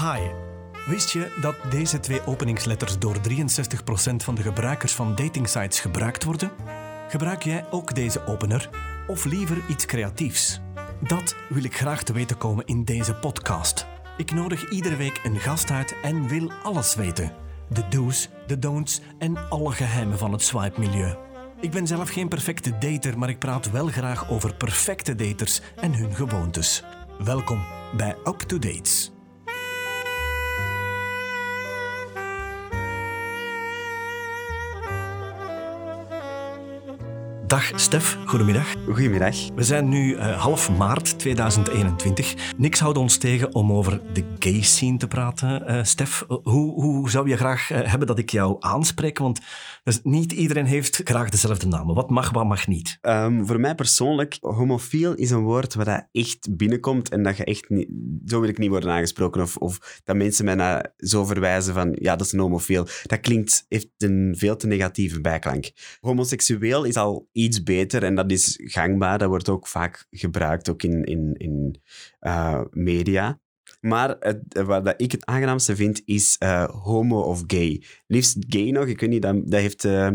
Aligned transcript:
Hi. 0.00 0.20
Wist 0.86 1.10
je 1.10 1.36
dat 1.40 1.56
deze 1.70 2.00
twee 2.00 2.26
openingsletters 2.26 2.98
door 2.98 3.16
63% 3.16 4.16
van 4.16 4.34
de 4.34 4.42
gebruikers 4.42 4.92
van 4.92 5.14
datingsites 5.14 5.80
gebruikt 5.80 6.24
worden? 6.24 6.50
Gebruik 7.08 7.42
jij 7.42 7.64
ook 7.70 7.94
deze 7.94 8.26
opener 8.26 8.70
of 9.06 9.24
liever 9.24 9.56
iets 9.68 9.86
creatiefs? 9.86 10.60
Dat 11.08 11.34
wil 11.48 11.64
ik 11.64 11.76
graag 11.76 12.02
te 12.02 12.12
weten 12.12 12.38
komen 12.38 12.66
in 12.66 12.84
deze 12.84 13.14
podcast. 13.14 13.86
Ik 14.16 14.32
nodig 14.32 14.70
iedere 14.70 14.96
week 14.96 15.20
een 15.24 15.40
gast 15.40 15.70
uit 15.70 15.94
en 16.02 16.28
wil 16.28 16.52
alles 16.62 16.94
weten. 16.94 17.32
De 17.68 17.88
do's, 17.88 18.28
de 18.46 18.58
don'ts 18.58 19.00
en 19.18 19.48
alle 19.48 19.72
geheimen 19.72 20.18
van 20.18 20.32
het 20.32 20.42
swipe-milieu. 20.42 21.16
Ik 21.60 21.70
ben 21.70 21.86
zelf 21.86 22.10
geen 22.10 22.28
perfecte 22.28 22.78
dater, 22.78 23.18
maar 23.18 23.28
ik 23.28 23.38
praat 23.38 23.70
wel 23.70 23.86
graag 23.86 24.30
over 24.30 24.54
perfecte 24.54 25.14
daters 25.14 25.60
en 25.76 25.94
hun 25.94 26.14
gewoontes. 26.14 26.82
Welkom 27.18 27.64
bij 27.96 28.16
Up 28.24 28.38
to 28.38 28.58
Dates. 28.58 29.16
Dag 37.48 37.80
Stef, 37.80 38.18
goedemiddag. 38.24 38.74
Goedemiddag. 38.86 39.36
We 39.54 39.62
zijn 39.62 39.88
nu 39.88 40.14
uh, 40.14 40.40
half 40.40 40.70
maart 40.70 41.18
2021. 41.18 42.54
Niks 42.56 42.80
houdt 42.80 42.98
ons 42.98 43.16
tegen 43.16 43.54
om 43.54 43.72
over 43.72 44.00
de 44.12 44.24
gay 44.38 44.62
scene 44.62 44.96
te 44.96 45.06
praten. 45.06 45.62
Uh, 45.70 45.84
Stef, 45.84 46.24
hoe, 46.28 46.82
hoe 46.82 47.10
zou 47.10 47.28
je 47.28 47.36
graag 47.36 47.70
uh, 47.70 47.78
hebben 47.82 48.06
dat 48.06 48.18
ik 48.18 48.30
jou 48.30 48.56
aanspreek? 48.60 49.18
Want 49.18 49.40
dus 49.84 50.00
niet 50.02 50.32
iedereen 50.32 50.66
heeft 50.66 51.00
graag 51.04 51.28
dezelfde 51.28 51.66
namen. 51.66 51.94
Wat 51.94 52.10
mag, 52.10 52.30
wat 52.30 52.46
mag 52.46 52.66
niet? 52.66 52.98
Um, 53.02 53.46
voor 53.46 53.60
mij 53.60 53.74
persoonlijk, 53.74 54.36
homofiel 54.40 55.14
is 55.14 55.30
een 55.30 55.42
woord 55.42 55.74
waar 55.74 55.84
dat 55.84 56.06
echt 56.12 56.56
binnenkomt 56.56 57.08
en 57.08 57.22
dat 57.22 57.36
je 57.36 57.44
echt 57.44 57.68
niet... 57.68 57.88
Zo 58.26 58.40
wil 58.40 58.48
ik 58.48 58.58
niet 58.58 58.70
worden 58.70 58.90
aangesproken. 58.90 59.42
Of, 59.42 59.56
of 59.56 60.00
dat 60.04 60.16
mensen 60.16 60.44
mij 60.44 60.54
naar 60.54 60.92
zo 60.96 61.24
verwijzen 61.24 61.74
van, 61.74 61.96
ja, 62.00 62.16
dat 62.16 62.26
is 62.26 62.32
een 62.32 62.38
homofiel. 62.38 62.86
Dat 63.02 63.20
klinkt, 63.20 63.64
heeft 63.68 63.88
een 63.96 64.34
veel 64.38 64.56
te 64.56 64.66
negatieve 64.66 65.20
bijklank. 65.20 65.70
Homoseksueel 66.00 66.84
is 66.84 66.96
al 66.96 67.28
iets 67.38 67.62
beter 67.62 68.04
en 68.04 68.14
dat 68.14 68.30
is 68.30 68.60
gangbaar. 68.62 69.18
Dat 69.18 69.28
wordt 69.28 69.48
ook 69.48 69.66
vaak 69.66 70.06
gebruikt, 70.10 70.70
ook 70.70 70.82
in, 70.82 71.04
in, 71.04 71.34
in 71.36 71.80
uh, 72.20 72.60
media. 72.70 73.40
Maar 73.80 74.16
het, 74.20 74.42
wat 74.66 74.94
ik 74.96 75.12
het 75.12 75.26
aangenaamste 75.26 75.76
vind, 75.76 76.02
is 76.04 76.36
uh, 76.42 76.68
homo 76.68 77.20
of 77.20 77.42
gay. 77.46 77.82
Liefst 78.06 78.36
gay 78.48 78.70
nog, 78.70 78.86
ik 78.86 79.00
weet 79.00 79.10
niet, 79.10 79.22
dat, 79.22 79.50
dat 79.50 79.60
heeft 79.60 79.84
uh, 79.84 80.08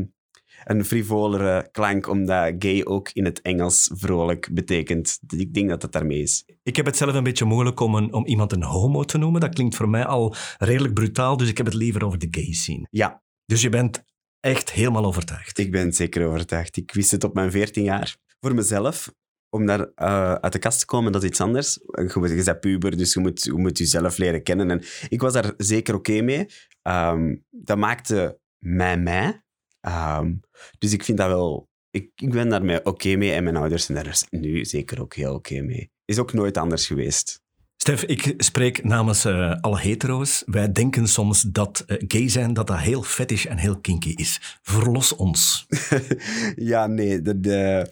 een 0.64 0.86
frivolere 0.86 1.70
klank, 1.72 2.10
omdat 2.10 2.54
gay 2.60 2.84
ook 2.84 3.10
in 3.14 3.26
het 3.26 3.42
Engels 3.42 3.90
vrolijk 3.94 4.50
betekent. 4.52 5.20
Ik 5.28 5.54
denk 5.54 5.70
dat 5.70 5.82
dat 5.82 5.92
daarmee 5.92 6.22
is. 6.22 6.46
Ik 6.64 6.76
heb 6.76 6.86
het 6.86 6.98
zelf 6.98 7.14
een 7.14 7.24
beetje 7.24 7.46
moeilijk 7.46 7.80
om, 7.80 7.96
een, 7.96 8.14
om 8.14 8.26
iemand 8.26 8.52
een 8.52 8.64
homo 8.64 9.04
te 9.04 9.18
noemen. 9.18 9.42
Dat 9.42 9.54
klinkt 9.54 9.76
voor 9.76 9.90
mij 9.90 10.06
al 10.06 10.36
redelijk 10.58 10.94
brutaal, 10.94 11.38
dus 11.38 11.50
ik 11.50 11.58
heb 11.58 11.66
het 11.66 11.76
liever 11.76 12.06
over 12.06 12.20
de 12.20 12.28
gay 12.32 12.54
scene. 12.54 12.88
Ja. 12.90 13.22
Dus 13.46 13.62
je 13.62 13.70
bent 13.70 14.04
echt 14.44 14.72
helemaal 14.72 15.06
overtuigd? 15.06 15.58
Ik 15.58 15.72
ben 15.72 15.94
zeker 15.94 16.28
overtuigd. 16.28 16.78
Ik 16.78 16.94
wist 16.94 17.12
het 17.12 17.24
op 17.24 17.34
mijn 17.34 17.52
14 17.52 17.84
jaar. 17.84 18.18
Voor 18.40 18.56
mezelf, 18.56 19.14
om 19.50 19.66
daar 19.66 19.80
uh, 19.80 20.34
uit 20.34 20.54
de 20.54 20.60
kast 20.60 20.80
te 20.80 20.86
komen, 20.86 21.12
dat 21.12 21.24
iets 21.24 21.42
anders. 21.42 21.80
Je, 21.84 22.36
je 22.36 22.44
bent 22.44 22.60
puber, 22.60 22.98
dus 22.98 23.14
je 23.14 23.20
moet, 23.20 23.44
je 23.44 23.54
moet 23.54 23.78
jezelf 23.78 24.18
leren 24.18 24.44
kennen. 24.44 24.72
En 24.72 24.82
ik 25.10 25.22
was 25.22 25.34
daar 25.34 25.54
zeker 25.58 25.96
oké 25.96 26.22
mee. 26.22 26.48
Um, 26.82 27.46
dat 27.50 27.78
maakte 27.78 28.40
mij 28.58 28.98
mij. 28.98 29.44
Um, 29.82 30.40
dus 30.78 30.94
ik 30.94 31.04
vind 31.04 31.18
dat 31.18 31.28
wel... 31.28 31.70
Ik, 31.90 32.12
ik 32.16 32.32
ben 32.32 32.50
daarmee 32.50 32.86
oké 32.86 33.16
mee 33.16 33.32
en 33.32 33.44
mijn 33.44 33.56
ouders 33.56 33.86
zijn 33.86 34.04
daar 34.04 34.22
nu 34.30 34.66
zeker 34.66 35.02
ook 35.02 35.14
heel 35.14 35.34
oké 35.34 35.62
mee. 35.62 35.92
Is 36.06 36.20
ook 36.20 36.34
nooit 36.34 36.58
anders 36.58 36.88
geweest. 36.88 37.43
Stef, 37.84 38.04
ik 38.04 38.34
spreek 38.38 38.84
namens 38.84 39.26
uh, 39.26 39.56
alle 39.62 39.80
hetero's. 39.80 40.44
Wij 40.46 40.72
denken 40.72 41.08
soms 41.08 41.42
dat 41.42 41.84
uh, 41.88 41.98
gay 42.08 42.30
zijn 42.30 42.54
dat 42.54 42.68
dat 42.68 42.78
heel 42.78 43.04
fetish 43.04 43.46
en 43.46 43.58
heel 43.58 43.80
kinky 43.80 44.14
is. 44.16 44.60
Verlos 44.62 45.16
ons. 45.16 45.68
ja, 46.56 46.88
nee. 46.88 47.22
De, 47.22 47.40
de, 47.40 47.88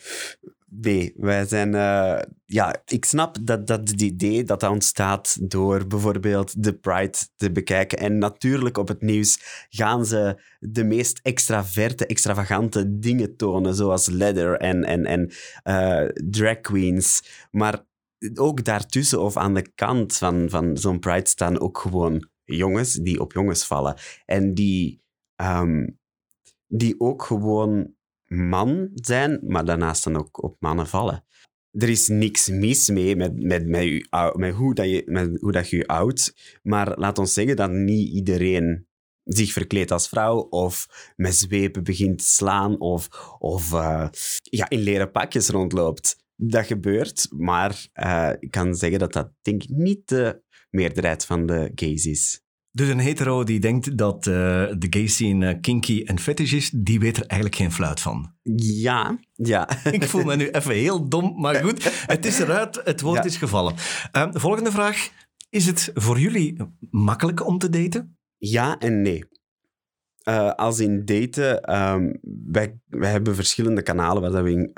nee, 0.70 1.14
wij 1.16 1.46
zijn... 1.46 1.74
Uh, 1.74 2.20
ja, 2.46 2.76
ik 2.86 3.06
snap 3.06 3.38
dat, 3.42 3.68
dat 3.68 3.90
het 3.90 4.02
idee 4.02 4.44
dat 4.44 4.60
dat 4.60 4.72
ontstaat 4.72 5.38
door 5.50 5.88
bijvoorbeeld 5.88 6.64
de 6.64 6.74
Pride 6.74 7.18
te 7.36 7.52
bekijken. 7.52 7.98
En 7.98 8.18
natuurlijk 8.18 8.78
op 8.78 8.88
het 8.88 9.02
nieuws 9.02 9.40
gaan 9.70 10.06
ze 10.06 10.42
de 10.60 10.84
meest 10.84 11.20
extraverte, 11.24 12.06
extravagante 12.06 13.00
dingen 13.00 13.36
tonen, 13.36 13.76
zoals 13.76 14.08
leather 14.08 14.58
en, 14.58 14.84
en, 14.84 15.06
en 15.06 15.32
drag 16.30 16.62
queens. 16.62 17.24
Maar 17.52 17.90
ook 18.34 18.64
daartussen 18.64 19.22
of 19.22 19.38
aan 19.38 19.54
de 19.54 19.72
kant 19.76 20.18
van, 20.18 20.50
van 20.50 20.78
zo'n 20.78 21.00
Pride 21.00 21.30
staan 21.30 21.60
ook 21.60 21.78
gewoon 21.78 22.30
jongens 22.44 22.94
die 22.94 23.20
op 23.20 23.34
jongens 23.34 23.66
vallen. 23.66 23.96
En 24.26 24.54
die, 24.54 25.02
um, 25.36 26.00
die 26.68 27.00
ook 27.00 27.24
gewoon 27.24 27.94
man 28.26 28.90
zijn, 28.94 29.40
maar 29.44 29.66
daarnaast 29.66 30.04
dan 30.04 30.18
ook 30.18 30.44
op 30.44 30.56
mannen 30.60 30.88
vallen. 30.88 31.26
Er 31.72 31.90
is 31.90 32.08
niks 32.08 32.50
mis 32.50 32.90
mee 32.90 33.16
met, 33.16 33.44
met, 33.44 33.68
met, 33.68 33.84
u, 33.84 34.06
met, 34.34 34.54
hoe, 34.54 34.74
dat 34.74 34.90
je, 34.90 35.04
met 35.06 35.42
hoe 35.42 35.52
dat 35.52 35.70
je 35.70 35.88
oudt. 35.88 36.60
Maar 36.64 37.00
laat 37.00 37.18
ons 37.18 37.34
zeggen 37.34 37.56
dat 37.56 37.72
niet 37.72 38.10
iedereen 38.10 38.88
zich 39.24 39.52
verkleedt 39.52 39.92
als 39.92 40.08
vrouw 40.08 40.38
of 40.38 40.88
met 41.16 41.36
zwepen 41.36 41.84
begint 41.84 42.18
te 42.18 42.24
slaan 42.24 42.80
of, 42.80 43.08
of 43.40 43.72
uh, 43.72 44.08
ja, 44.42 44.70
in 44.70 44.80
leren 44.80 45.12
pakjes 45.12 45.50
rondloopt 45.50 46.21
dat 46.44 46.66
gebeurt, 46.66 47.28
maar 47.38 47.88
uh, 47.94 48.30
ik 48.40 48.52
kan 48.52 48.76
zeggen 48.76 49.00
dat 49.00 49.14
dat 49.14 49.32
denk 49.42 49.64
ik 49.64 49.70
niet 49.70 50.08
de 50.08 50.42
meerderheid 50.70 51.26
van 51.26 51.46
de 51.46 51.72
gays 51.76 52.06
is. 52.06 52.42
Dus 52.72 52.90
een 52.90 53.00
hetero 53.00 53.44
die 53.44 53.60
denkt 53.60 53.98
dat 53.98 54.26
uh, 54.26 54.34
de 54.78 54.88
gay 54.90 55.08
scene 55.08 55.54
uh, 55.54 55.62
kinky 55.62 56.04
en 56.04 56.20
fetish 56.20 56.54
is, 56.54 56.70
die 56.76 57.00
weet 57.00 57.18
er 57.18 57.26
eigenlijk 57.26 57.62
geen 57.62 57.72
fluit 57.72 58.00
van. 58.00 58.34
Ja, 58.56 59.20
ja. 59.34 59.70
ik 59.92 60.04
voel 60.04 60.24
me 60.24 60.36
nu 60.36 60.50
even 60.50 60.74
heel 60.74 61.10
dom, 61.10 61.42
maar 61.42 61.56
goed, 61.56 62.06
het 62.08 62.26
is 62.26 62.40
eruit, 62.40 62.82
het 62.84 63.02
woord 63.02 63.18
ja. 63.18 63.24
is 63.24 63.38
gevallen. 63.38 63.74
Uh, 64.12 64.28
volgende 64.32 64.72
vraag. 64.72 65.10
Is 65.50 65.66
het 65.66 65.92
voor 65.94 66.20
jullie 66.20 66.58
makkelijk 66.90 67.46
om 67.46 67.58
te 67.58 67.70
daten? 67.70 68.18
Ja 68.38 68.78
en 68.80 69.02
nee. 69.02 69.26
als 70.56 70.80
in 70.80 71.06
daten, 71.06 71.76
um, 71.80 72.20
wij, 72.46 72.80
wij 72.88 73.12
hebben 73.12 73.36
verschillende 73.36 73.82
kanalen 73.82 74.32
waar 74.32 74.44
we 74.44 74.52
in, 74.52 74.72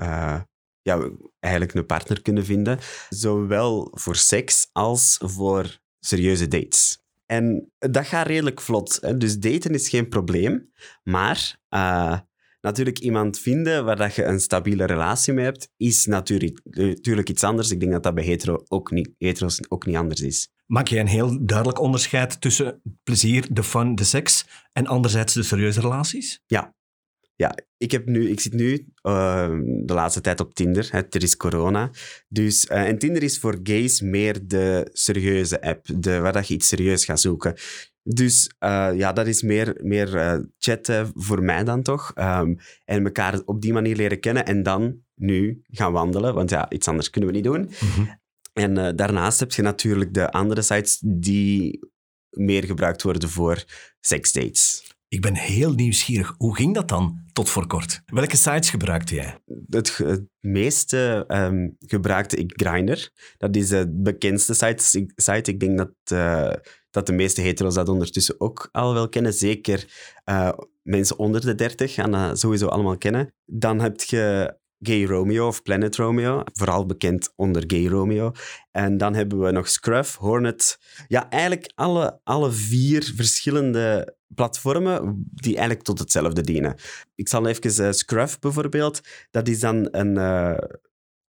ja, 0.84 1.10
eigenlijk 1.40 1.74
een 1.74 1.86
partner 1.86 2.22
kunnen 2.22 2.46
vinden. 2.46 2.80
Zowel 3.10 3.92
voor 3.94 4.16
seks 4.16 4.70
als 4.72 5.18
voor 5.22 5.80
serieuze 6.00 6.48
dates. 6.48 7.02
En 7.26 7.72
dat 7.78 8.06
gaat 8.08 8.28
redelijk 8.28 8.62
vlot. 8.62 8.98
Hè? 9.02 9.18
Dus 9.18 9.40
daten 9.40 9.74
is 9.74 9.90
geen 9.90 10.10
probleem. 10.10 10.72
Maar 11.04 11.58
uh, 11.70 12.20
natuurlijk 12.62 13.00
iemand 13.00 13.40
vinden 13.40 13.86
waar 13.86 13.96
dat 13.96 14.16
je 14.16 14.24
een 14.24 14.40
stabiele 14.40 14.86
relatie 14.86 15.34
mee 15.34 15.46
hebt, 15.46 15.70
is 15.78 16.06
natuurlijk, 16.06 16.60
natuurlijk 16.64 17.30
iets 17.30 17.44
anders. 17.44 17.72
Ik 17.72 17.80
denk 17.80 17.92
dat 17.92 18.04
dat 18.04 18.14
bij 18.14 18.24
hetero 18.24 18.64
ook 18.68 18.92
niet, 18.92 19.10
hetero's 19.18 19.60
ook 19.68 19.86
niet 19.86 19.96
anders 19.96 20.22
is. 20.22 20.52
Maak 20.66 20.88
je 20.88 21.00
een 21.00 21.08
heel 21.08 21.46
duidelijk 21.46 21.80
onderscheid 21.80 22.42
tussen 22.42 22.82
plezier, 23.04 23.54
de 23.54 23.64
fun, 23.64 23.96
de 23.96 24.04
seks 24.04 24.46
en 24.72 24.88
anderzijds 24.88 25.34
de 25.34 25.44
serieuze 25.44 25.82
relaties? 25.82 26.40
Ja, 26.46 26.76
ja, 27.36 27.58
ik, 27.78 27.92
heb 27.92 28.06
nu, 28.06 28.30
ik 28.30 28.40
zit 28.40 28.54
nu 28.54 28.88
uh, 29.04 29.60
de 29.84 29.94
laatste 29.94 30.22
tijd 30.22 30.40
op 30.40 30.54
Tinder. 30.54 30.88
Hè, 30.92 31.02
er 31.10 31.24
is 31.24 31.38
corona. 31.38 31.92
Dus, 32.28 32.66
uh, 32.66 32.88
en 32.88 32.98
Tinder 32.98 33.24
is 33.24 33.40
voor 33.40 33.60
gays 33.64 34.02
meer 34.02 34.48
de 34.48 34.90
serieuze 34.92 35.62
app, 35.62 35.86
de, 35.96 36.20
waar 36.20 36.34
dat 36.34 36.48
je 36.48 36.54
iets 36.54 36.68
serieus 36.68 37.06
gaat 37.06 37.20
zoeken. 37.20 37.54
Dus 38.04 38.56
uh, 38.60 38.90
ja, 38.96 39.14
dat 39.14 39.28
is 39.28 39.42
meer, 39.42 39.78
meer 39.82 40.42
chatten 40.58 41.12
voor 41.16 41.44
mij 41.44 41.64
dan 41.64 41.82
toch. 41.82 42.12
Um, 42.16 42.58
en 42.86 43.06
elkaar 43.06 43.42
op 43.46 43.62
die 43.62 43.74
manier 43.74 43.96
leren 43.96 44.20
kennen 44.20 44.46
en 44.46 44.64
dan 44.64 45.02
nu 45.16 45.62
gaan 45.68 45.92
wandelen. 45.92 46.34
Want 46.34 46.50
ja, 46.50 46.70
iets 46.70 46.88
anders 46.88 47.10
kunnen 47.10 47.30
we 47.30 47.36
niet 47.36 47.46
doen. 47.46 47.62
Mm 47.62 47.90
-hmm. 47.96 48.22
En 48.54 48.96
daarnaast 48.96 49.40
heb 49.40 49.52
je 49.52 49.62
natuurlijk 49.62 50.14
de 50.14 50.32
andere 50.32 50.62
sites 50.62 51.00
die 51.06 51.80
meer 52.30 52.64
gebruikt 52.64 53.02
worden 53.02 53.30
voor 53.30 53.64
seksdates. 54.00 54.93
Ik 55.14 55.22
ben 55.22 55.36
heel 55.36 55.74
nieuwsgierig. 55.74 56.36
Hoe 56.38 56.56
ging 56.56 56.74
dat 56.74 56.88
dan 56.88 57.20
tot 57.34 57.50
voor 57.50 57.68
kort? 57.68 58.02
Welke 58.06 58.38
sites 58.38 58.70
gebruikte 58.70 59.16
jij? 59.16 59.38
Het, 59.70 60.00
meeste 60.40 61.26
um, 61.28 61.76
gebruikte 61.80 62.36
ik 62.36 62.52
Grindr. 62.56 63.10
Dat 63.38 63.56
is 63.56 63.68
de 63.68 63.92
bekendste 63.94 64.54
site. 64.54 65.08
site. 65.16 65.52
Ik 65.52 65.60
denk 65.60 65.78
dat, 65.78 65.92
uh, 66.14 66.54
dat 66.90 67.06
de 67.06 67.14
meeste 67.14 67.42
hetero's 67.42 67.74
dat 67.74 67.90
ondertussen 67.90 68.36
ook 68.38 68.70
al 68.72 68.94
wel 68.94 69.10
kennen. 69.10 69.34
Zeker 69.34 69.86
uh, 70.30 70.52
mensen 70.82 71.20
onder 71.20 71.42
de 71.42 71.56
30 71.56 71.94
gaan 71.94 72.12
dat 72.12 72.40
sowieso 72.40 72.68
allemaal 72.68 72.98
kennen. 72.98 73.34
Dan 73.46 73.80
heb 73.80 74.02
je 74.02 74.58
Gay 74.80 75.06
Romeo 75.06 75.48
of 75.48 75.62
Planet 75.62 75.96
Romeo, 75.96 76.42
vooral 76.54 76.86
bekend 76.86 77.34
onder 77.36 77.64
Gay 77.68 77.88
Romeo. 77.88 78.32
En 78.72 78.98
dan 78.98 79.14
hebben 79.14 79.40
we 79.40 79.52
nog 79.52 79.70
Scruff, 79.70 80.16
Hornet. 80.16 80.80
Ja, 81.08 81.30
eigenlijk 81.30 81.72
alle, 81.76 82.20
alle 82.24 82.52
vier 82.52 83.14
verschillende 83.16 84.16
platformen 84.36 85.24
die 85.32 85.56
eigenlijk 85.56 85.86
tot 85.86 86.00
hetzelfde 86.00 86.42
dienen. 86.42 86.76
Ik 87.16 87.28
zal 87.28 87.48
even 87.48 87.86
uh, 87.86 87.92
Scruff 87.92 88.40
bijvoorbeeld, 88.40 89.02
dat 89.32 89.48
is 89.48 89.60
dan 89.60 89.88
een, 89.92 90.16
uh, 90.16 90.58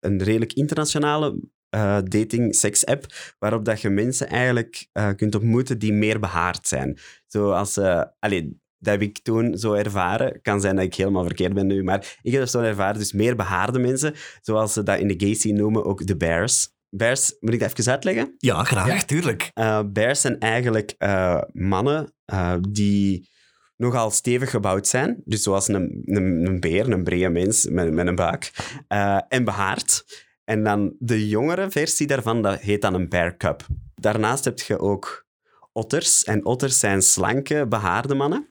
een 0.00 0.22
redelijk 0.22 0.52
internationale 0.52 1.40
eh, 1.74 1.98
dating 2.04 2.54
seks 2.54 2.86
app 2.86 3.06
waarop 3.38 3.64
dat 3.64 3.80
je 3.80 3.90
mensen 3.90 4.28
eigenlijk 4.28 4.88
eh, 4.92 5.10
kunt 5.16 5.34
ontmoeten 5.34 5.78
die 5.78 5.92
meer 5.92 6.20
behaard 6.20 6.68
zijn. 6.68 6.98
Zoals, 7.26 7.76
eh 7.76 8.02
allee, 8.18 8.60
dat 8.78 8.92
heb 8.92 9.02
ik 9.02 9.18
toen 9.18 9.58
zo 9.58 9.72
ervaren. 9.72 10.42
Kan 10.42 10.60
zijn 10.60 10.76
dat 10.76 10.84
ik 10.84 10.94
helemaal 10.94 11.24
verkeerd 11.24 11.54
ben 11.54 11.66
nu, 11.66 11.82
maar 11.82 12.18
ik 12.22 12.32
heb 12.32 12.40
dat 12.40 12.50
zo 12.50 12.60
ervaren. 12.60 12.98
Dus 12.98 13.12
meer 13.12 13.36
behaarde 13.36 13.78
mensen, 13.78 14.14
zoals 14.40 14.72
ze 14.72 14.82
dat 14.82 14.98
in 14.98 15.08
de 15.08 15.14
gay 15.16 15.34
scene 15.34 15.58
noemen, 15.58 15.84
ook 15.84 16.06
de 16.06 16.16
bears. 16.16 16.73
Bears, 16.96 17.36
moet 17.40 17.52
ik 17.52 17.60
dat 17.60 17.78
even 17.78 17.92
uitleggen? 17.92 18.34
Ja, 18.38 18.64
graag, 18.64 19.04
tuurlijk. 19.04 19.50
Eh, 19.54 19.80
bears 19.86 20.20
zijn 20.20 20.38
eigenlijk 20.38 20.94
eh, 20.98 21.42
mannen 21.52 22.14
eh, 22.24 22.56
die 22.68 23.28
nogal 23.76 24.10
stevig 24.10 24.50
gebouwd 24.50 24.86
zijn. 24.86 25.22
Dus 25.24 25.42
zoals 25.42 25.68
een, 25.68 26.02
een, 26.04 26.46
een 26.46 26.60
beer, 26.60 26.92
een 26.92 27.04
brede 27.04 27.28
mens 27.28 27.68
met, 27.68 27.92
met 27.92 28.06
een 28.06 28.14
buik. 28.14 28.50
Eh, 28.88 29.20
en 29.28 29.44
behaard. 29.44 30.04
En 30.44 30.64
dan 30.64 30.94
de 30.98 31.28
jongere 31.28 31.70
versie 31.70 32.06
daarvan, 32.06 32.42
dat 32.42 32.60
heet 32.60 32.82
dan 32.82 32.94
een 32.94 33.08
bear 33.08 33.36
cub. 33.36 33.66
Daarnaast 33.94 34.44
heb 34.44 34.60
je 34.60 34.78
ook 34.78 35.26
otters. 35.72 36.24
En 36.24 36.44
otters 36.44 36.78
zijn 36.78 37.02
slanke, 37.02 37.66
behaarde 37.68 38.14
mannen. 38.14 38.48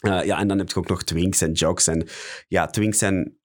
Eh, 0.00 0.24
ja, 0.24 0.38
en 0.38 0.48
dan 0.48 0.58
heb 0.58 0.68
je 0.68 0.76
ook 0.76 0.88
nog 0.88 1.02
twinks 1.02 1.40
en 1.40 1.52
jocks. 1.52 1.86
En 1.86 2.08
ja, 2.48 2.66
twinks 2.66 2.98
zijn 2.98 3.39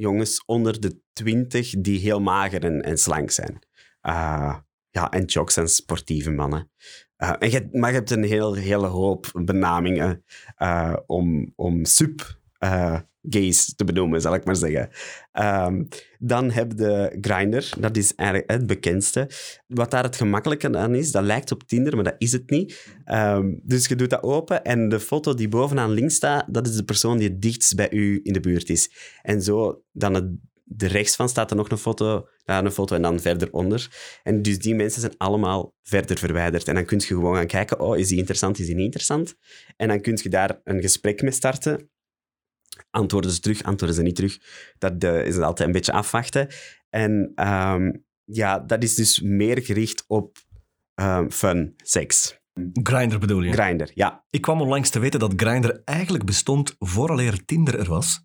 jongens 0.00 0.42
onder 0.46 0.80
de 0.80 1.00
twintig 1.12 1.74
die 1.78 1.98
heel 1.98 2.20
mager 2.20 2.64
en, 2.64 2.82
en 2.82 2.98
slank 2.98 3.30
zijn. 3.30 3.58
Eh, 4.00 4.56
ja, 4.90 5.10
en 5.10 5.24
jocks 5.24 5.54
zijn 5.54 5.68
sportieve 5.68 6.30
mannen. 6.30 6.70
Eh, 7.16 7.32
en 7.38 7.50
je, 7.50 7.68
maar 7.72 7.90
je 7.90 7.96
hebt 7.96 8.10
een 8.10 8.22
heel, 8.22 8.54
hele 8.54 8.86
hoop 8.86 9.30
benamingen 9.32 10.24
eh, 10.56 10.96
om, 11.06 11.52
om 11.56 11.84
sub 11.84 12.39
eh, 12.60 13.00
gays 13.22 13.74
te 13.74 13.84
benoemen, 13.84 14.20
zal 14.20 14.34
ik 14.34 14.44
maar 14.44 14.56
zeggen. 14.56 14.88
Ehm, 15.32 15.84
dan 16.18 16.50
heb 16.50 16.72
je 16.76 17.18
Grindr, 17.20 17.80
dat 17.80 17.96
is 17.96 18.14
eigenlijk 18.14 18.50
het 18.50 18.66
bekendste. 18.66 19.30
Wat 19.66 19.90
daar 19.90 20.02
het 20.02 20.16
gemakkelijke 20.16 20.76
aan 20.76 20.94
is, 20.94 21.12
dat 21.12 21.22
lijkt 21.22 21.52
op 21.52 21.62
Tinder, 21.62 21.94
maar 21.94 22.04
dat 22.04 22.14
is 22.18 22.32
het 22.32 22.50
niet. 22.50 22.86
Ehm, 23.04 23.54
dus 23.62 23.86
je 23.86 23.96
doet 23.96 24.10
dat 24.10 24.22
open 24.22 24.64
en 24.64 24.88
de 24.88 25.00
foto 25.00 25.34
die 25.34 25.48
bovenaan 25.48 25.90
links 25.90 26.14
staat, 26.14 26.54
dat 26.54 26.66
is 26.66 26.76
de 26.76 26.84
persoon 26.84 27.18
die 27.18 27.28
het 27.28 27.42
dichtst 27.42 27.74
bij 27.74 27.90
u 27.90 28.20
in 28.22 28.32
de 28.32 28.40
buurt 28.40 28.68
is. 28.68 28.90
En 29.22 29.42
zo, 29.42 29.82
dan 29.92 30.38
de 30.72 30.86
rechts 30.86 31.16
van 31.16 31.28
staat 31.28 31.50
er 31.50 31.56
nog 31.56 31.70
een 31.70 31.78
foto, 31.78 32.28
daar 32.44 32.64
een 32.64 32.72
foto 32.72 32.94
en 32.94 33.02
dan 33.02 33.20
verder 33.20 33.52
onder. 33.52 33.88
En 34.22 34.42
dus 34.42 34.58
die 34.58 34.74
mensen 34.74 35.00
zijn 35.00 35.14
allemaal 35.16 35.74
verder 35.82 36.18
verwijderd. 36.18 36.68
En 36.68 36.74
dan 36.74 36.84
kun 36.84 36.98
je 36.98 37.06
gewoon 37.06 37.36
gaan 37.36 37.46
kijken, 37.46 37.80
oh, 37.80 37.98
is 37.98 38.08
die 38.08 38.18
interessant, 38.18 38.58
is 38.58 38.66
die 38.66 38.74
niet 38.74 38.84
interessant? 38.84 39.34
En 39.76 39.88
dan 39.88 40.00
kun 40.00 40.18
je 40.22 40.28
daar 40.28 40.60
een 40.64 40.80
gesprek 40.80 41.22
mee 41.22 41.32
starten. 41.32 41.90
Antwoorden 42.90 43.30
ze 43.30 43.40
terug, 43.40 43.62
antwoorden 43.62 43.96
ze 43.96 44.02
niet 44.02 44.16
terug. 44.16 44.38
Dat 44.78 45.04
eh, 45.04 45.26
is 45.26 45.38
altijd 45.38 45.68
een 45.68 45.74
beetje 45.74 45.92
afwachten. 45.92 46.48
En 46.88 47.32
ehm, 47.34 47.92
ja, 48.24 48.58
dat 48.58 48.82
is 48.82 48.94
dus 48.94 49.20
meer 49.20 49.62
gericht 49.62 50.04
op 50.06 50.38
ehm, 50.94 51.30
fun, 51.30 51.74
seks. 51.76 52.38
Grindr 52.82 53.18
bedoel 53.18 53.42
je? 53.42 53.52
Grindr, 53.52 53.90
ja. 53.94 54.24
Ik 54.30 54.40
kwam 54.40 54.60
onlangs 54.60 54.90
te 54.90 54.98
weten 54.98 55.20
dat 55.20 55.32
Grindr 55.36 55.80
eigenlijk 55.84 56.24
bestond 56.24 56.74
vooraleer 56.78 57.44
Tinder 57.44 57.78
er 57.78 57.88
was. 57.88 58.24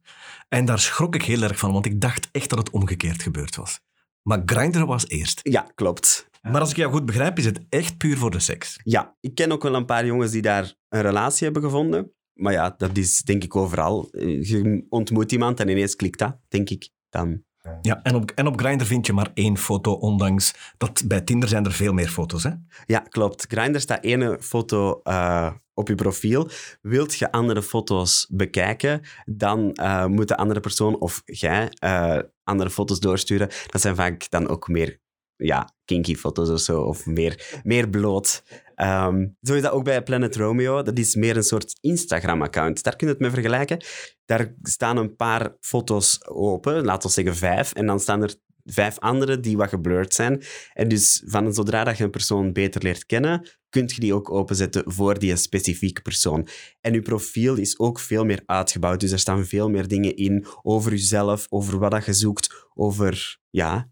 En 0.50 0.65
daar 0.65 0.79
schrok 0.79 1.15
ik 1.15 1.23
heel 1.23 1.41
erg 1.41 1.59
van, 1.59 1.71
want 1.73 1.85
ik 1.85 2.01
dacht 2.01 2.29
echt 2.31 2.50
dat 2.50 2.59
het 2.59 2.69
omgekeerd 2.69 3.21
gebeurd 3.21 3.56
was. 3.56 3.79
Maar 4.21 4.41
Grindr 4.45 4.85
was 4.85 5.07
eerst. 5.07 5.39
Ja, 5.44 5.67
klopt. 5.75 6.29
Maar 6.41 6.62
als 6.62 6.69
ik 6.69 6.75
jou 6.75 6.91
goed 6.91 7.06
begrijp, 7.06 7.38
is 7.38 7.45
het 7.45 7.65
echt 7.69 7.97
puur 7.97 8.17
voor 8.17 8.31
de 8.31 8.39
seks. 8.39 8.79
Ja, 8.83 9.15
ik 9.19 9.35
ken 9.35 9.51
ook 9.51 9.63
wel 9.63 9.75
een 9.75 9.85
paar 9.85 10.06
jongens 10.06 10.31
die 10.31 10.41
daar 10.41 10.73
een 10.89 11.01
relatie 11.01 11.44
hebben 11.44 11.63
gevonden. 11.63 12.12
Maar 12.35 12.53
ja, 12.53 12.75
dat 12.77 12.97
is 12.97 13.21
denk 13.21 13.43
ik 13.43 13.55
overal. 13.55 14.07
Je 14.11 14.85
ontmoet 14.89 15.31
iemand 15.31 15.59
en 15.59 15.69
ineens 15.69 15.95
klikt 15.95 16.19
dat, 16.19 16.37
denk 16.47 16.69
ik. 16.69 16.89
Dan. 17.09 17.43
Ja, 17.81 17.99
en 18.03 18.15
op, 18.15 18.31
en 18.31 18.47
op 18.47 18.59
Grindr 18.59 18.85
vind 18.85 19.05
je 19.05 19.13
maar 19.13 19.31
één 19.33 19.57
foto, 19.57 19.91
ondanks 19.91 20.73
dat 20.77 21.03
bij 21.07 21.21
Tinder 21.21 21.49
zijn 21.49 21.65
er 21.65 21.71
veel 21.71 21.93
meer 21.93 22.07
foto's. 22.07 22.43
Hè? 22.43 22.51
Ja, 22.85 22.99
klopt. 22.99 23.45
Grindr 23.47 23.79
staat 23.79 24.03
ene 24.03 24.37
foto 24.41 24.99
eh, 25.03 25.51
op 25.73 25.87
je 25.87 25.95
profiel. 25.95 26.49
Wilt 26.81 27.15
je 27.15 27.31
andere 27.31 27.61
foto's 27.61 28.27
bekijken, 28.29 29.01
dan 29.25 29.73
eh, 29.73 30.05
moet 30.05 30.27
de 30.27 30.38
andere 30.38 30.59
persoon 30.59 30.99
of 30.99 31.21
jij 31.25 31.69
eh, 31.79 32.19
andere 32.43 32.69
foto's 32.69 32.99
doorsturen. 32.99 33.49
Dat 33.67 33.81
zijn 33.81 33.95
vaak 33.95 34.29
dan 34.29 34.47
ook 34.47 34.67
meer 34.67 34.99
ja, 35.35 35.69
kinky 35.85 36.15
foto's 36.15 36.49
of 36.49 36.59
zo, 36.59 36.81
of 36.81 37.05
meer, 37.05 37.61
meer 37.63 37.89
bloot. 37.89 38.43
Ehm, 38.75 39.27
zo 39.42 39.54
is 39.54 39.62
dat 39.62 39.72
ook 39.72 39.83
bij 39.83 40.04
Planet 40.04 40.36
Romeo. 40.36 40.81
Dat 40.81 40.98
is 40.98 41.16
meer 41.16 41.38
een 41.38 41.44
soort 41.44 41.77
Instagram-account. 41.81 42.83
Daar 42.83 42.95
kun 42.95 43.07
je 43.07 43.13
het 43.13 43.22
mee 43.22 43.31
vergelijken. 43.31 43.83
Daar 44.25 44.54
staan 44.62 44.98
een 44.98 45.16
paar 45.16 45.56
foto's 45.60 46.19
open, 46.27 46.86
laten 46.86 47.07
we 47.07 47.13
zeggen 47.13 47.36
vijf, 47.36 47.74
en 47.74 47.86
dan 47.86 48.00
staan 48.00 48.24
er 48.24 48.36
vijf 48.66 49.00
andere 49.00 49.39
die 49.39 49.57
wat 49.57 49.69
geblurred 49.69 50.13
zijn. 50.13 50.44
En 50.74 50.88
dus 50.88 51.24
van 51.25 51.54
zodra 51.54 51.83
dat 51.83 51.98
je 51.98 52.04
een 52.04 52.10
persoon 52.10 52.54
beter 52.54 52.83
leert 52.83 53.06
kennen, 53.06 53.50
kun 53.69 53.83
je 53.88 54.00
die 54.00 54.13
ook 54.13 54.31
openzetten 54.31 54.83
voor 54.86 55.19
die 55.19 55.36
specifieke 55.36 56.01
persoon. 56.01 56.48
En 56.81 56.94
je 56.94 57.01
profiel 57.01 57.56
is 57.56 57.80
ook 57.80 58.00
veel 58.00 58.25
meer 58.25 58.44
uitgebouwd. 58.45 59.00
Dus 59.00 59.12
er 59.12 59.19
staan 59.19 59.45
veel 59.45 59.69
meer 59.69 59.88
dingen 59.88 60.16
in 60.16 60.45
over 60.62 60.92
jezelf, 60.92 61.45
over 61.50 61.80
wat 61.80 62.06
je 62.06 62.13
zoekt, 62.13 62.68
over 62.74 63.39
ja, 63.50 63.89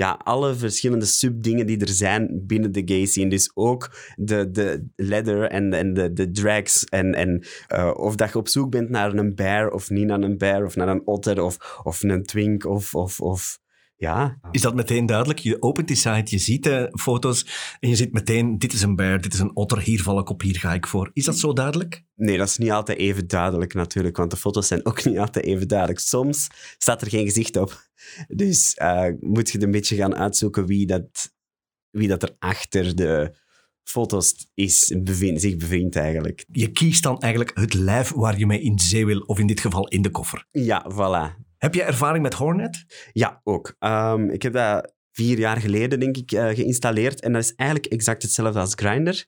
ja, 0.00 0.20
alle 0.22 0.54
verschillende 0.54 1.04
subdingen 1.04 1.66
die 1.66 1.80
er 1.80 1.88
zijn 1.88 2.42
binnen 2.46 2.72
de 2.72 2.82
gay 2.84 3.04
scene. 3.04 3.30
Dus 3.30 3.50
ook 3.54 3.90
de, 4.16 4.50
de 4.50 4.86
leather 4.96 5.42
en, 5.42 5.72
en 5.72 5.94
de, 5.94 6.12
de 6.12 6.30
drags. 6.30 6.84
En, 6.84 7.14
en 7.14 7.46
eh, 7.68 7.90
of 7.94 8.16
dat 8.16 8.32
je 8.32 8.38
op 8.38 8.48
zoek 8.48 8.70
bent 8.70 8.88
naar 8.88 9.14
een 9.14 9.34
bear 9.34 9.70
of 9.70 9.90
niet 9.90 10.06
naar 10.06 10.20
een 10.20 10.38
bear, 10.38 10.64
of 10.64 10.76
naar 10.76 10.88
een 10.88 11.06
otter 11.06 11.42
of, 11.42 11.80
of 11.82 12.02
een 12.02 12.22
twink 12.22 12.64
of... 12.64 12.94
of, 12.94 13.20
of 13.20 13.58
ja, 14.00 14.38
Is 14.50 14.60
dat 14.60 14.74
meteen 14.74 15.06
duidelijk? 15.06 15.38
Je 15.38 15.62
opent 15.62 15.86
die 15.86 15.96
site, 15.96 16.22
je 16.24 16.38
ziet 16.38 16.62
de 16.62 16.88
foto's 16.92 17.46
en 17.80 17.88
je 17.88 17.96
ziet 17.96 18.12
meteen, 18.12 18.58
dit 18.58 18.72
is 18.72 18.82
een 18.82 18.96
bear, 18.96 19.20
dit 19.20 19.32
is 19.32 19.38
een 19.38 19.56
otter, 19.56 19.80
hier 19.80 20.02
val 20.02 20.18
ik 20.18 20.28
op, 20.28 20.40
hier 20.40 20.58
ga 20.58 20.74
ik 20.74 20.86
voor. 20.86 21.10
Is 21.12 21.24
dat 21.24 21.38
zo 21.38 21.52
duidelijk? 21.52 22.04
Nee, 22.14 22.38
dat 22.38 22.48
is 22.48 22.58
niet 22.58 22.70
altijd 22.70 22.98
even 22.98 23.28
duidelijk 23.28 23.74
natuurlijk, 23.74 24.16
want 24.16 24.30
de 24.30 24.36
foto's 24.36 24.66
zijn 24.66 24.86
ook 24.86 25.04
niet 25.04 25.18
altijd 25.18 25.44
even 25.44 25.68
duidelijk. 25.68 25.98
Soms 26.00 26.46
staat 26.78 27.02
er 27.02 27.08
geen 27.08 27.24
gezicht 27.24 27.56
op. 27.56 27.88
Dus 28.28 28.74
eh, 28.74 29.06
moet 29.20 29.50
je 29.50 29.62
een 29.62 29.70
beetje 29.70 29.96
gaan 29.96 30.16
uitzoeken 30.16 30.66
wie 30.66 30.86
dat, 30.86 31.34
wie 31.90 32.08
dat 32.08 32.22
er 32.22 32.36
achter 32.38 32.96
de 32.96 33.34
foto's 33.82 34.50
is, 34.54 34.78
zich 35.34 35.56
bevindt 35.56 35.96
eigenlijk. 35.96 36.44
Je 36.52 36.68
kiest 36.68 37.02
dan 37.02 37.18
eigenlijk 37.18 37.58
het 37.58 37.74
lijf 37.74 38.12
waar 38.12 38.38
je 38.38 38.46
mee 38.46 38.60
in 38.60 38.78
zee 38.78 39.06
wil, 39.06 39.20
of 39.20 39.38
in 39.38 39.46
dit 39.46 39.60
geval 39.60 39.88
in 39.88 40.02
de 40.02 40.10
koffer. 40.10 40.46
Ja, 40.50 40.90
voilà. 40.92 41.48
Heb 41.60 41.74
je 41.74 41.82
ervaring 41.82 42.22
met 42.22 42.34
Hornet? 42.34 42.84
Ja, 43.12 43.40
ook. 43.44 43.74
Ehm, 43.78 44.30
ik 44.30 44.42
heb 44.42 44.52
dat 44.52 44.94
vier 45.12 45.38
jaar 45.38 45.56
geleden, 45.56 46.00
denk 46.00 46.16
ik, 46.16 46.32
eh, 46.32 46.48
geïnstalleerd. 46.48 47.20
En 47.20 47.32
dat 47.32 47.42
is 47.42 47.54
eigenlijk 47.54 47.92
exact 47.92 48.22
hetzelfde 48.22 48.58
als 48.58 48.74
Grindr. 48.74 49.24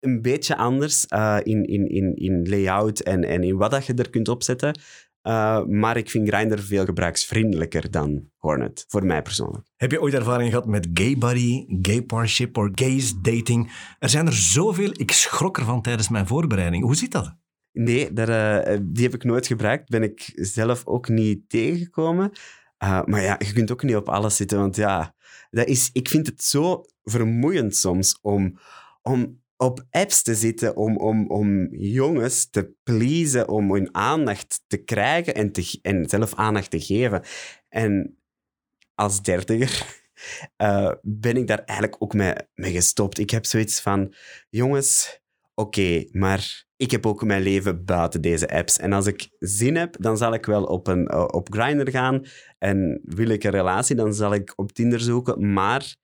Een 0.00 0.22
beetje 0.22 0.56
anders 0.56 1.06
eh, 1.06 1.36
in, 1.42 1.64
in, 1.64 1.88
in, 1.88 2.16
in 2.16 2.48
layout 2.48 3.00
en, 3.00 3.24
en 3.24 3.42
in 3.42 3.56
wat 3.56 3.70
dat 3.70 3.86
je 3.86 3.94
er 3.94 4.10
kunt 4.10 4.28
opzetten. 4.28 4.78
Uh, 5.22 5.64
maar 5.64 5.96
ik 5.96 6.10
vind 6.10 6.28
Grindr 6.28 6.58
veel 6.58 6.84
gebruiksvriendelijker 6.84 7.90
dan 7.90 8.30
Hornet, 8.36 8.84
voor 8.88 9.06
mij 9.06 9.22
persoonlijk. 9.22 9.66
Heb 9.76 9.90
je 9.90 10.00
ooit 10.00 10.14
ervaring 10.14 10.50
gehad 10.50 10.66
met 10.66 10.88
gay 10.94 11.18
buddy, 11.18 11.64
gay 11.82 12.02
parship 12.02 12.56
of 12.56 12.68
gays 12.72 13.14
dating? 13.22 13.72
Er 13.98 14.08
zijn 14.08 14.26
er 14.26 14.32
zoveel, 14.32 14.90
ik 14.92 15.12
schrok 15.12 15.58
ervan 15.58 15.82
tijdens 15.82 16.08
mijn 16.08 16.26
voorbereiding. 16.26 16.84
Hoe 16.84 16.96
zit 16.96 17.12
dat? 17.12 17.36
Nee, 17.78 18.12
daar, 18.12 18.68
uh, 18.68 18.78
die 18.82 19.04
heb 19.04 19.14
ik 19.14 19.24
nooit 19.24 19.46
gebruikt. 19.46 19.88
Ben 19.88 20.02
ik 20.02 20.32
zelf 20.34 20.86
ook 20.86 21.08
niet 21.08 21.48
tegengekomen. 21.48 22.30
Uh, 22.84 23.04
maar 23.04 23.22
ja, 23.22 23.36
je 23.38 23.52
kunt 23.52 23.70
ook 23.70 23.82
niet 23.82 23.96
op 23.96 24.08
alles 24.08 24.36
zitten, 24.36 24.58
want 24.58 24.76
ja, 24.76 25.14
dat 25.50 25.66
is, 25.66 25.90
ik 25.92 26.08
vind 26.08 26.26
het 26.26 26.42
zo 26.42 26.84
vermoeiend 27.02 27.76
soms 27.76 28.18
om, 28.20 28.58
om 29.02 29.42
op 29.56 29.86
apps 29.90 30.22
te 30.22 30.34
zitten, 30.34 30.76
om, 30.76 30.96
om, 30.96 31.30
om 31.30 31.74
jongens 31.74 32.50
te 32.50 32.74
pleasen, 32.82 33.48
om 33.48 33.72
hun 33.72 33.94
aandacht 33.94 34.62
te 34.66 34.76
krijgen 34.76 35.34
en, 35.34 35.52
te, 35.52 35.78
en 35.82 36.08
zelf 36.08 36.34
aandacht 36.34 36.70
te 36.70 36.80
geven. 36.80 37.22
En 37.68 38.18
als 38.94 39.22
dertiger 39.22 40.02
uh, 40.62 40.92
ben 41.02 41.36
ik 41.36 41.46
daar 41.46 41.64
eigenlijk 41.64 42.02
ook 42.02 42.14
mee, 42.14 42.34
mee 42.54 42.72
gestopt. 42.72 43.18
Ik 43.18 43.30
heb 43.30 43.46
zoiets 43.46 43.80
van, 43.80 44.14
jongens, 44.48 45.20
oké, 45.56 46.04
maar 46.12 46.64
ik 46.76 46.90
heb 46.90 47.06
ook 47.06 47.24
mijn 47.24 47.42
leven 47.42 47.84
buiten 47.84 48.20
deze 48.20 48.48
apps. 48.48 48.78
En 48.78 48.92
als 48.92 49.06
ik 49.06 49.28
zin 49.38 49.76
heb, 49.76 49.96
dan 49.98 50.16
zal 50.16 50.34
ik 50.34 50.46
wel 50.46 50.64
op, 50.64 50.86
een, 50.86 51.10
uh, 51.12 51.24
op 51.30 51.52
Grindr 51.52 51.90
gaan. 51.90 52.22
En 52.58 53.00
wil 53.04 53.28
ik 53.28 53.44
een 53.44 53.50
relatie, 53.50 53.96
dan 53.96 54.14
zal 54.14 54.34
ik 54.34 54.52
op 54.56 54.72
Tinder 54.72 55.00
zoeken. 55.00 55.52
Maar 55.52 55.96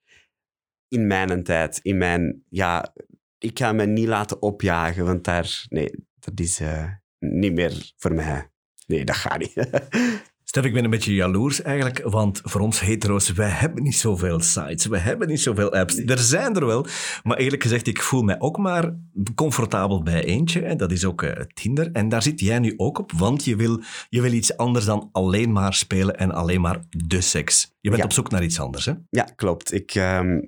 in 0.89 1.07
mijn 1.07 1.43
tijd, 1.43 1.79
in 1.83 1.99
mijn... 1.99 2.45
Ja, 2.49 2.95
ik 3.39 3.59
ga 3.59 3.73
me 3.73 3.87
niet 3.87 4.09
laten 4.09 4.43
opjagen, 4.43 5.05
want 5.05 5.25
daar... 5.25 5.67
Nee, 5.69 5.91
dat 6.15 6.41
is 6.41 6.61
uh, 6.61 6.91
niet 7.19 7.53
meer 7.53 7.93
voor 7.97 8.15
mij. 8.15 8.51
Nee, 8.87 9.05
dat 9.05 9.17
gaat 9.17 9.39
niet. 9.39 9.55
Stef, 10.53 10.65
ik 10.65 10.73
ben 10.73 10.85
een 10.85 10.91
beetje 10.91 11.15
jaloers 11.15 11.63
eigenlijk, 11.63 12.03
want 12.05 12.41
voor 12.45 12.61
ons 12.61 12.81
hetero's, 12.81 13.33
wij 13.33 13.49
hebben 13.49 13.83
niet 13.83 13.97
zoveel 13.97 14.41
sites, 14.41 14.87
we 14.87 14.99
hebben 14.99 15.29
niet 15.29 15.41
zoveel 15.41 15.73
apps. 15.73 15.97
Er 15.99 16.19
zijn 16.19 16.57
er 16.57 16.67
wel, 16.67 16.87
maar 17.23 17.37
eerlijk 17.37 17.63
gezegd, 17.63 17.87
ik 17.87 18.03
voel 18.03 18.23
mij 18.23 18.41
ook 18.41 18.59
maar 18.59 18.97
comfortabel 19.35 20.03
bij 20.03 20.25
eentje, 20.25 20.61
en 20.61 20.77
dat 20.77 20.93
is 20.93 21.05
ook 21.05 21.23
uh, 21.23 21.31
Tinder. 21.55 21.93
En 21.93 22.09
daar 22.09 22.23
zit 22.23 22.41
jij 22.41 22.59
nu 22.59 22.75
ook 22.77 22.99
op, 22.99 23.13
want 23.13 23.45
je 23.45 23.57
wil, 23.57 23.83
je 24.09 24.21
wil 24.21 24.33
iets 24.33 24.57
anders 24.57 24.85
dan 24.85 25.09
alleen 25.13 25.53
maar 25.53 25.75
spelen 25.75 26.17
en 26.17 26.33
alleen 26.33 26.61
maar 26.61 26.81
de 26.91 27.21
seks. 27.21 27.75
Je 27.81 27.91
bent 27.91 28.05
op 28.05 28.13
zoek 28.13 28.31
naar 28.31 28.43
iets 28.43 28.61
anders, 28.61 28.85
hè? 28.85 28.93
Ja, 29.11 29.23
klopt. 29.37 29.73
Ik... 29.73 29.95
Ehm, 29.95 30.41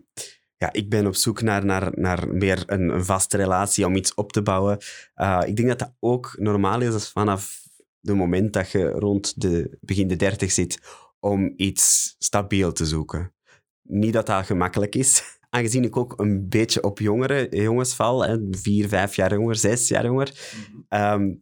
ja, 0.57 0.73
ik 0.73 0.91
ben 0.91 1.07
op 1.07 1.15
zoek 1.15 1.43
naar, 1.43 1.65
naar, 1.65 1.91
naar 1.95 2.29
meer 2.29 2.63
een, 2.67 2.89
een 2.89 3.05
vaste 3.05 3.37
relatie 3.37 3.87
om 3.87 3.97
iets 3.97 4.15
op 4.15 4.33
te 4.33 4.43
bouwen. 4.43 4.79
Uh, 5.17 5.41
ik 5.47 5.57
denk 5.57 5.69
dat 5.69 5.79
dat 5.79 5.93
ook 6.01 6.37
normaal 6.39 6.81
is 6.81 6.93
als 6.93 7.11
vanaf 7.11 7.64
het 8.05 8.17
moment 8.17 8.53
dat 8.53 8.71
je 8.71 8.89
rond 8.89 9.41
de 9.41 9.77
begin 9.81 10.09
de 10.09 10.17
dertig 10.17 10.53
zit 10.53 10.81
om 11.21 11.53
iets 11.57 12.15
stabiel 12.19 12.73
te 12.73 12.87
zoeken. 12.87 13.35
Niet 13.83 14.13
dat 14.13 14.27
dat 14.27 14.47
gemakkelijk 14.47 14.95
is, 14.95 15.23
aangezien 15.51 15.85
ik 15.85 15.97
ook 15.97 16.21
een 16.21 16.49
beetje 16.49 16.83
op 16.83 16.99
jongere 16.99 17.47
jongens 17.51 17.95
val, 17.95 18.25
hè, 18.25 18.39
vier, 18.51 18.89
vijf 18.89 19.17
jaar 19.17 19.33
jonger, 19.33 19.57
zes 19.57 19.89
jaar 19.89 20.05
jonger. 20.05 20.57
Um, 20.89 21.39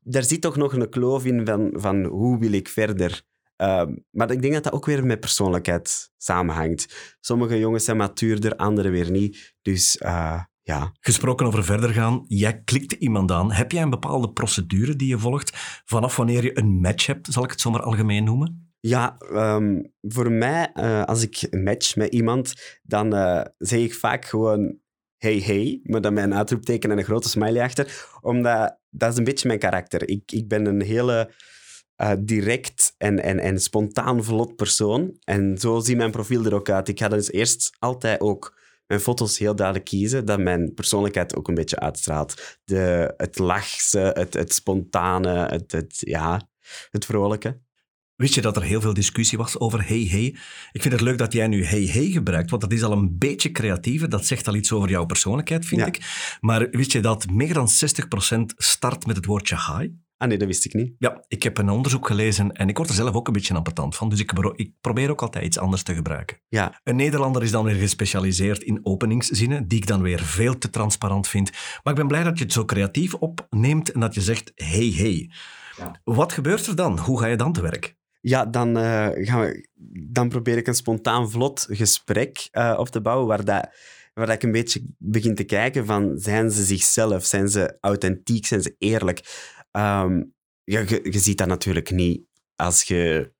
daar 0.00 0.24
zit 0.24 0.40
toch 0.40 0.56
nog 0.56 0.72
een 0.72 0.88
kloof 0.88 1.24
in 1.24 1.46
van, 1.46 1.70
van 1.72 2.04
hoe 2.04 2.38
wil 2.38 2.52
ik 2.52 2.68
verder. 2.68 3.22
Um, 3.56 4.04
maar 4.10 4.30
ik 4.30 4.42
denk 4.42 4.54
dat 4.54 4.64
dat 4.64 4.72
ook 4.72 4.86
weer 4.86 5.06
met 5.06 5.20
persoonlijkheid 5.20 6.10
samenhangt. 6.16 7.16
Sommige 7.20 7.58
jongens 7.58 7.84
zijn 7.84 7.96
matuurder, 7.96 8.56
andere 8.56 8.90
weer 8.90 9.10
niet. 9.10 9.54
Dus 9.62 10.00
uh, 10.02 10.42
ja. 10.70 10.92
Gesproken 11.00 11.46
over 11.46 11.64
verder 11.64 11.90
gaan, 11.90 12.24
jij 12.28 12.62
klikt 12.62 12.92
iemand 12.92 13.30
aan. 13.30 13.52
Heb 13.52 13.72
jij 13.72 13.82
een 13.82 13.90
bepaalde 13.90 14.32
procedure 14.32 14.96
die 14.96 15.08
je 15.08 15.18
volgt 15.18 15.50
vanaf 15.84 16.16
wanneer 16.16 16.44
je 16.44 16.58
een 16.58 16.80
match 16.80 17.06
hebt, 17.06 17.32
zal 17.32 17.44
ik 17.44 17.50
het 17.50 17.60
zomaar 17.60 17.82
algemeen 17.82 18.24
noemen? 18.24 18.72
Ja, 18.80 19.16
um, 19.32 19.92
voor 20.00 20.32
mij, 20.32 20.70
uh, 20.74 21.04
als 21.04 21.22
ik 21.22 21.46
een 21.50 21.62
match 21.62 21.96
met 21.96 22.12
iemand, 22.12 22.78
dan 22.82 23.14
uh, 23.14 23.40
zeg 23.58 23.80
ik 23.80 23.94
vaak 23.94 24.24
gewoon 24.24 24.78
hey 25.16 25.38
hey, 25.38 25.80
maar 25.82 26.00
dan 26.00 26.12
met 26.12 26.24
een 26.24 26.34
uitroepteken 26.34 26.90
en 26.90 26.98
een 26.98 27.04
grote 27.04 27.28
smiley 27.28 27.62
achter, 27.62 28.08
omdat 28.20 28.78
dat 28.90 29.12
is 29.12 29.18
een 29.18 29.24
beetje 29.24 29.48
mijn 29.48 29.58
karakter. 29.58 30.08
Ik, 30.08 30.32
ik 30.32 30.48
ben 30.48 30.66
een 30.66 30.82
hele 30.82 31.32
uh, 32.02 32.12
direct 32.18 32.94
en, 32.98 33.22
en, 33.22 33.38
en 33.38 33.60
spontaan 33.60 34.24
vlot 34.24 34.56
persoon. 34.56 35.16
En 35.24 35.58
zo 35.58 35.80
ziet 35.80 35.96
mijn 35.96 36.10
profiel 36.10 36.44
er 36.44 36.54
ook 36.54 36.70
uit. 36.70 36.88
Ik 36.88 36.98
ga 36.98 37.08
dus 37.08 37.32
eerst 37.32 37.76
altijd 37.78 38.20
ook 38.20 38.59
mijn 38.90 39.02
foto's 39.02 39.38
heel 39.38 39.56
duidelijk 39.56 39.86
kiezen, 39.86 40.24
dat 40.24 40.38
mijn 40.38 40.74
persoonlijkheid 40.74 41.36
ook 41.36 41.48
een 41.48 41.54
beetje 41.54 41.78
uitstraalt. 41.78 42.58
De, 42.64 43.14
het 43.16 43.38
lachse, 43.38 44.10
het, 44.14 44.34
het 44.34 44.52
spontane, 44.52 45.46
het, 45.46 45.72
het, 45.72 45.96
ja, 45.98 46.48
het 46.90 47.04
vrolijke. 47.04 47.60
Wist 48.16 48.34
je 48.34 48.40
dat 48.40 48.56
er 48.56 48.62
heel 48.62 48.80
veel 48.80 48.94
discussie 48.94 49.38
was 49.38 49.58
over 49.58 49.86
hey 49.86 50.06
hey? 50.10 50.36
Ik 50.72 50.82
vind 50.82 50.94
het 50.94 51.02
leuk 51.02 51.18
dat 51.18 51.32
jij 51.32 51.46
nu 51.46 51.64
hey 51.64 51.84
hey 51.84 52.06
gebruikt, 52.06 52.50
want 52.50 52.62
dat 52.62 52.72
is 52.72 52.82
al 52.82 52.92
een 52.92 53.18
beetje 53.18 53.50
creatief. 53.50 54.08
Dat 54.08 54.26
zegt 54.26 54.48
al 54.48 54.54
iets 54.54 54.72
over 54.72 54.90
jouw 54.90 55.06
persoonlijkheid, 55.06 55.66
vind 55.66 55.86
ik. 55.86 55.98
Maar 56.40 56.70
wist 56.70 56.92
je 56.92 57.00
dat 57.00 57.30
meer 57.30 57.54
dan 57.54 57.68
60% 58.38 58.40
start 58.56 59.06
met 59.06 59.16
het 59.16 59.26
woordje 59.26 59.56
hi? 59.56 59.88
Ah 60.20 60.28
nee, 60.28 60.38
dat 60.38 60.46
wist 60.46 60.64
ik 60.64 60.74
niet. 60.74 60.94
Ja, 60.98 61.24
ik 61.28 61.42
heb 61.42 61.58
een 61.58 61.68
onderzoek 61.68 62.06
gelezen 62.06 62.52
en 62.52 62.68
ik 62.68 62.76
word 62.76 62.88
er 62.88 62.94
zelf 62.94 63.14
ook 63.14 63.26
een 63.26 63.32
beetje 63.32 63.54
ambetant 63.54 63.96
van. 63.96 64.08
Dus 64.08 64.20
ik, 64.20 64.32
ik, 64.54 64.72
probeer 64.80 65.10
ook 65.10 65.22
altijd 65.22 65.44
iets 65.44 65.58
anders 65.58 65.82
te 65.82 65.94
gebruiken. 65.94 66.40
Ja. 66.48 66.80
Een 66.84 66.96
Nederlander 66.96 67.42
is 67.42 67.50
dan 67.50 67.64
weer 67.64 67.74
gespecialiseerd 67.74 68.62
in 68.62 68.80
openingszinnen, 68.82 69.68
die 69.68 69.78
ik 69.78 69.86
dan 69.86 70.02
weer 70.02 70.20
veel 70.20 70.58
te 70.58 70.70
transparant 70.70 71.28
vind. 71.28 71.50
Maar 71.82 71.92
ik 71.92 71.98
ben 71.98 72.08
blij 72.08 72.22
dat 72.22 72.38
je 72.38 72.44
het 72.44 72.52
zo 72.52 72.64
creatief 72.64 73.14
opneemt 73.14 73.92
en 73.92 74.00
dat 74.00 74.14
je 74.14 74.20
zegt 74.20 74.52
hey 74.54 74.92
hey. 74.96 75.30
Ja. 75.76 76.00
Wat 76.04 76.32
gebeurt 76.32 76.66
er 76.66 76.76
dan? 76.76 76.98
Hoe 76.98 77.20
ga 77.20 77.26
je 77.26 77.36
dan 77.36 77.52
te 77.52 77.62
werk? 77.62 77.96
Ja, 78.20 78.44
dan, 78.44 78.68
uh, 78.78 79.08
gaan 79.12 79.40
we, 79.40 79.68
dan 80.10 80.28
probeer 80.28 80.56
ik 80.56 80.66
een 80.66 80.74
spontaan 80.74 81.30
vlot 81.30 81.66
gesprek 81.70 82.48
uh, 82.52 82.74
op 82.78 82.88
te 82.88 83.00
bouwen 83.00 83.26
waar 83.26 83.44
dat 83.44 83.68
waar 84.14 84.28
ik 84.28 84.42
een 84.42 84.52
beetje 84.52 84.82
begin 84.98 85.34
te 85.34 85.44
kijken 85.44 85.86
van, 85.86 86.18
zijn 86.18 86.50
ze 86.50 86.64
zichzelf? 86.64 87.24
Zijn 87.24 87.48
ze 87.48 87.76
authentiek? 87.80 88.46
Zijn 88.46 88.62
ze 88.62 88.74
eerlijk? 88.78 89.20
Ja, 89.70 90.84
je, 90.84 91.18
ziet 91.18 91.38
dat 91.38 91.46
natuurlijk 91.46 91.90
niet 91.90 92.22
als 92.56 92.82
je 92.82 93.32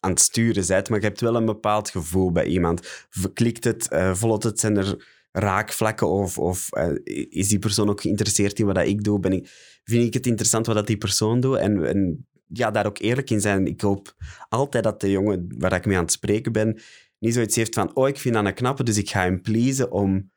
aan 0.00 0.10
het 0.10 0.20
sturen 0.20 0.66
bent, 0.66 0.88
maar 0.88 1.00
je 1.00 1.06
hebt 1.06 1.20
wel 1.20 1.36
een 1.36 1.44
bepaald 1.44 1.90
gevoel 1.90 2.32
bij 2.32 2.46
iemand. 2.46 3.06
Klikt 3.34 3.64
het, 3.64 3.88
uh, 3.92 4.14
vlot 4.14 4.42
het, 4.42 4.60
zijn 4.60 4.76
er 4.76 5.06
raakvlakken 5.32 6.08
of, 6.08 6.38
of 6.38 6.68
uh, 6.70 6.90
is 7.28 7.48
die 7.48 7.58
persoon 7.58 7.88
ook 7.88 8.00
geïnteresseerd 8.00 8.58
in 8.58 8.66
wat 8.66 8.78
ik 8.78 9.04
doe? 9.04 9.20
Ben 9.20 9.32
ik, 9.32 9.48
vind 9.84 10.04
ik 10.04 10.14
het 10.14 10.26
interessant 10.26 10.66
wat 10.66 10.86
die 10.86 10.96
persoon 10.98 11.40
doet? 11.40 11.56
En, 11.56 11.86
en 11.86 12.28
ja, 12.46 12.70
daar 12.70 12.86
ook 12.86 12.98
eerlijk 12.98 13.30
in 13.30 13.40
zijn. 13.40 13.66
Ik 13.66 13.80
hoop 13.80 14.14
altijd 14.48 14.84
dat 14.84 15.00
de 15.00 15.10
jongen 15.10 15.54
waar 15.58 15.72
ik 15.72 15.86
mee 15.86 15.96
aan 15.96 16.02
het 16.02 16.12
spreken 16.12 16.52
ben, 16.52 16.80
niet 17.18 17.34
zoiets 17.34 17.56
heeft 17.56 17.74
van, 17.74 17.96
oh, 17.96 18.08
ik 18.08 18.18
vind 18.18 18.34
dat 18.34 18.44
een 18.44 18.54
knappe, 18.54 18.82
dus 18.82 18.96
ik 18.96 19.10
ga 19.10 19.20
hem 19.20 19.40
pleasen 19.40 19.90
om 19.90 20.30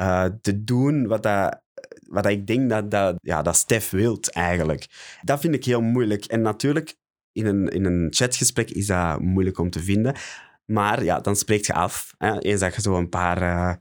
uh, 0.00 0.24
te 0.40 0.64
doen 0.64 1.06
wat 1.06 1.22
dat 1.22 1.62
wat 2.08 2.26
ik 2.26 2.46
denk 2.46 2.70
dat, 2.70 2.90
dat, 2.90 3.16
ja, 3.22 3.42
dat 3.42 3.56
Stef 3.56 3.90
wilt 3.90 4.32
eigenlijk. 4.32 4.86
Dat 5.22 5.40
vind 5.40 5.54
ik 5.54 5.64
heel 5.64 5.80
moeilijk. 5.80 6.24
En 6.24 6.40
natuurlijk, 6.40 6.96
in 7.32 7.46
een, 7.46 7.68
in 7.68 7.84
een 7.84 8.06
chatgesprek 8.10 8.70
is 8.70 8.86
dat 8.86 9.20
moeilijk 9.20 9.58
om 9.58 9.70
te 9.70 9.80
vinden. 9.82 10.14
Maar 10.64 11.04
ja, 11.04 11.20
dan 11.20 11.36
spreekt 11.36 11.66
je 11.66 11.72
af. 11.72 12.14
Hè. 12.18 12.38
Eens 12.38 12.60
dat 12.60 12.74
je 12.74 12.80
zo 12.80 12.96
een 12.96 13.08
paar 13.08 13.42
uh, 13.42 13.74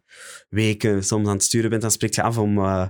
weken 0.49 1.03
soms 1.03 1.27
aan 1.27 1.33
het 1.33 1.43
sturen 1.43 1.69
bent, 1.69 1.81
dan 1.81 1.91
spreekt 1.91 2.15
je 2.15 2.21
af 2.21 2.37
om, 2.37 2.57
uh, 2.57 2.87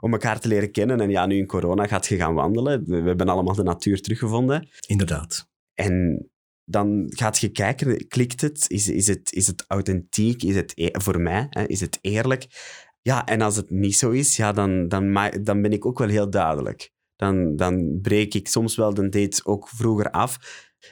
om 0.00 0.12
elkaar 0.12 0.40
te 0.40 0.48
leren 0.48 0.72
kennen. 0.72 1.00
En 1.00 1.10
ja, 1.10 1.26
nu 1.26 1.36
in 1.36 1.46
corona 1.46 1.86
gaat 1.86 2.06
je 2.06 2.16
gaan 2.16 2.34
wandelen. 2.34 2.84
We 2.86 3.08
hebben 3.08 3.28
allemaal 3.28 3.54
de 3.54 3.62
natuur 3.62 4.00
teruggevonden. 4.00 4.68
Inderdaad. 4.86 5.48
En 5.74 6.24
dan 6.64 7.04
gaat 7.08 7.38
je 7.38 7.48
kijken, 7.48 8.08
klikt 8.08 8.40
het? 8.40 8.64
Is, 8.68 8.88
is, 8.88 9.06
het, 9.06 9.32
is 9.32 9.46
het 9.46 9.64
authentiek? 9.68 10.42
Is 10.42 10.54
het 10.54 10.72
e 10.74 10.88
voor 10.92 11.20
mij? 11.20 11.46
Hè? 11.50 11.66
Is 11.66 11.80
het 11.80 11.98
eerlijk? 12.00 12.46
Ja, 13.02 13.26
en 13.26 13.40
als 13.40 13.56
het 13.56 13.70
niet 13.70 13.96
zo 13.96 14.10
is, 14.10 14.36
ja, 14.36 14.52
dan, 14.52 14.88
dan, 14.88 15.30
dan 15.42 15.62
ben 15.62 15.72
ik 15.72 15.86
ook 15.86 15.98
wel 15.98 16.08
heel 16.08 16.30
duidelijk. 16.30 16.90
Dan, 17.16 17.56
dan 17.56 17.98
breek 18.02 18.34
ik 18.34 18.48
soms 18.48 18.76
wel 18.76 18.94
de 18.94 19.08
date 19.08 19.44
ook 19.44 19.68
vroeger 19.68 20.10
af. 20.10 20.38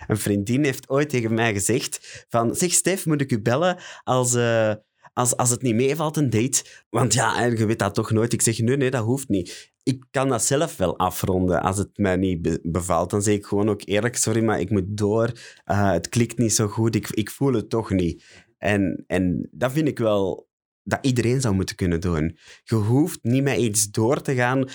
Een 0.07 0.17
vriendin 0.17 0.65
heeft 0.65 0.88
ooit 0.88 1.09
tegen 1.09 1.35
mij 1.35 1.53
gezegd 1.53 2.27
van... 2.29 2.55
Zeg, 2.55 2.73
Stef, 2.73 3.07
moet 3.07 3.21
ik 3.21 3.33
u 3.33 3.43
bellen 3.43 3.79
als, 4.05 4.35
uh, 4.35 4.75
als, 5.12 5.37
als 5.37 5.50
het 5.50 5.62
niet 5.62 5.75
meevalt, 5.75 6.17
een 6.17 6.31
date? 6.31 6.65
Want 6.91 7.15
ja, 7.15 7.45
je 7.45 7.67
weet 7.67 7.79
dat 7.79 7.95
toch 7.95 8.11
nooit. 8.11 8.33
Ik 8.33 8.43
zeg, 8.43 8.59
nee, 8.59 8.77
nee, 8.77 8.91
dat 8.91 9.05
hoeft 9.05 9.29
niet. 9.29 9.73
Ik 9.83 10.05
kan 10.11 10.29
dat 10.29 10.43
zelf 10.43 10.77
wel 10.77 10.99
afronden. 10.99 11.62
Als 11.62 11.79
het 11.79 11.91
mij 11.99 12.17
niet 12.17 12.59
bevalt, 12.62 13.11
dan 13.11 13.23
zeg 13.23 13.35
ik 13.35 13.47
gewoon 13.47 13.69
ook 13.69 13.83
eerlijk... 13.85 14.17
Sorry, 14.17 14.45
maar 14.45 14.61
ik 14.61 14.71
moet 14.71 14.97
door. 14.97 15.33
Uh, 15.67 15.91
het 15.91 16.09
klikt 16.09 16.38
niet 16.38 16.53
zo 16.53 16.67
goed. 16.67 16.95
Ik, 16.95 17.11
ik 17.11 17.31
voel 17.31 17.53
het 17.53 17.71
toch 17.71 17.91
niet. 17.91 18.25
En, 18.59 19.05
en 19.07 19.49
dat 19.53 19.73
vind 19.73 19.88
ik 19.88 19.99
wel 19.99 20.48
dat 20.88 20.99
iedereen 21.02 21.40
zou 21.40 21.54
moeten 21.54 21.76
kunnen 21.76 22.00
doen. 22.00 22.38
Je 22.64 22.75
hoeft 22.75 23.18
niet 23.23 23.42
met 23.42 23.59
iets 23.59 23.90
door 23.90 24.23
te 24.23 24.35
gaan 24.35 24.68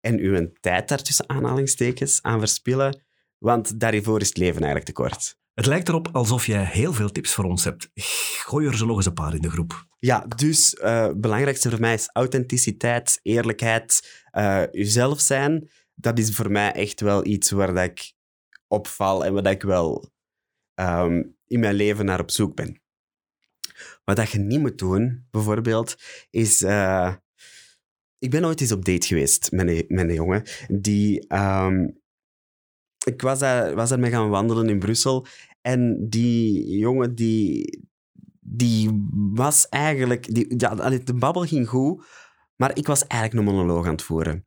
en 0.00 0.18
uw 0.18 0.50
tijd 0.60 0.88
daar 0.88 1.02
tussen 1.02 1.28
aanhalingstekens 1.28 2.22
aan 2.22 2.38
verspillen, 2.38 3.04
want 3.38 3.80
daarvoor 3.80 4.20
is 4.20 4.28
het 4.28 4.36
leven 4.36 4.62
eigenlijk 4.62 4.84
te 4.84 4.92
kort. 4.92 5.38
Het 5.54 5.66
lijkt 5.66 5.88
erop 5.88 6.08
alsof 6.12 6.46
jij 6.46 6.64
heel 6.64 6.92
veel 6.92 7.12
tips 7.12 7.34
voor 7.34 7.44
ons 7.44 7.64
hebt. 7.64 7.90
Gooi 8.44 8.66
er 8.66 8.76
zo 8.76 8.86
nog 8.86 8.96
eens 8.96 9.06
een 9.06 9.12
paar 9.12 9.34
in 9.34 9.40
de 9.40 9.50
groep. 9.50 9.86
Ja, 9.98 10.26
dus 10.36 10.74
uh, 10.74 11.06
het 11.06 11.20
belangrijkste 11.20 11.70
voor 11.70 11.80
mij 11.80 11.94
is 11.94 12.08
authenticiteit, 12.12 13.18
eerlijkheid, 13.22 14.22
uh, 14.32 14.62
jezelf 14.70 15.20
zijn. 15.20 15.70
Dat 15.94 16.18
is 16.18 16.34
voor 16.34 16.50
mij 16.50 16.72
echt 16.72 17.00
wel 17.00 17.26
iets 17.26 17.50
waar 17.50 17.74
dat 17.74 17.84
ik 17.84 18.12
opval 18.66 19.24
en 19.24 19.34
waar 19.34 19.50
ik 19.50 19.62
wel 19.62 20.10
um, 20.74 21.36
in 21.46 21.60
mijn 21.60 21.74
leven 21.74 22.04
naar 22.04 22.20
op 22.20 22.30
zoek 22.30 22.54
ben. 22.54 22.80
Wat 24.06 24.16
dat 24.16 24.30
je 24.30 24.38
niet 24.38 24.60
moet 24.60 24.78
doen, 24.78 25.26
bijvoorbeeld, 25.30 25.96
is... 26.30 26.62
Uh, 26.62 27.14
ik 28.18 28.30
ben 28.30 28.44
ooit 28.44 28.60
eens 28.60 28.72
op 28.72 28.84
date 28.84 29.06
geweest 29.06 29.52
met 29.52 29.68
een, 29.68 30.12
jongen 30.12 30.42
die... 30.68 31.34
Um, 31.34 32.00
ik 33.04 33.22
was 33.22 33.38
daar, 33.38 33.74
was 33.74 33.88
daar 33.88 33.98
mee 33.98 34.10
gaan 34.10 34.28
wandelen 34.28 34.68
in 34.68 34.78
Brussel 34.78 35.26
en 35.60 36.08
die 36.08 36.76
jongen 36.78 37.14
die, 37.14 37.82
die 38.40 39.08
was 39.12 39.68
eigenlijk... 39.68 40.34
Die, 40.34 40.54
ja, 40.58 40.74
de 40.74 41.14
babbel 41.14 41.42
ging 41.42 41.68
goed, 41.68 42.04
maar 42.56 42.78
ik 42.78 42.86
was 42.86 43.06
eigenlijk 43.06 43.48
een 43.48 43.54
monoloog 43.54 43.84
aan 43.86 43.92
het 43.92 44.02
voeren. 44.02 44.44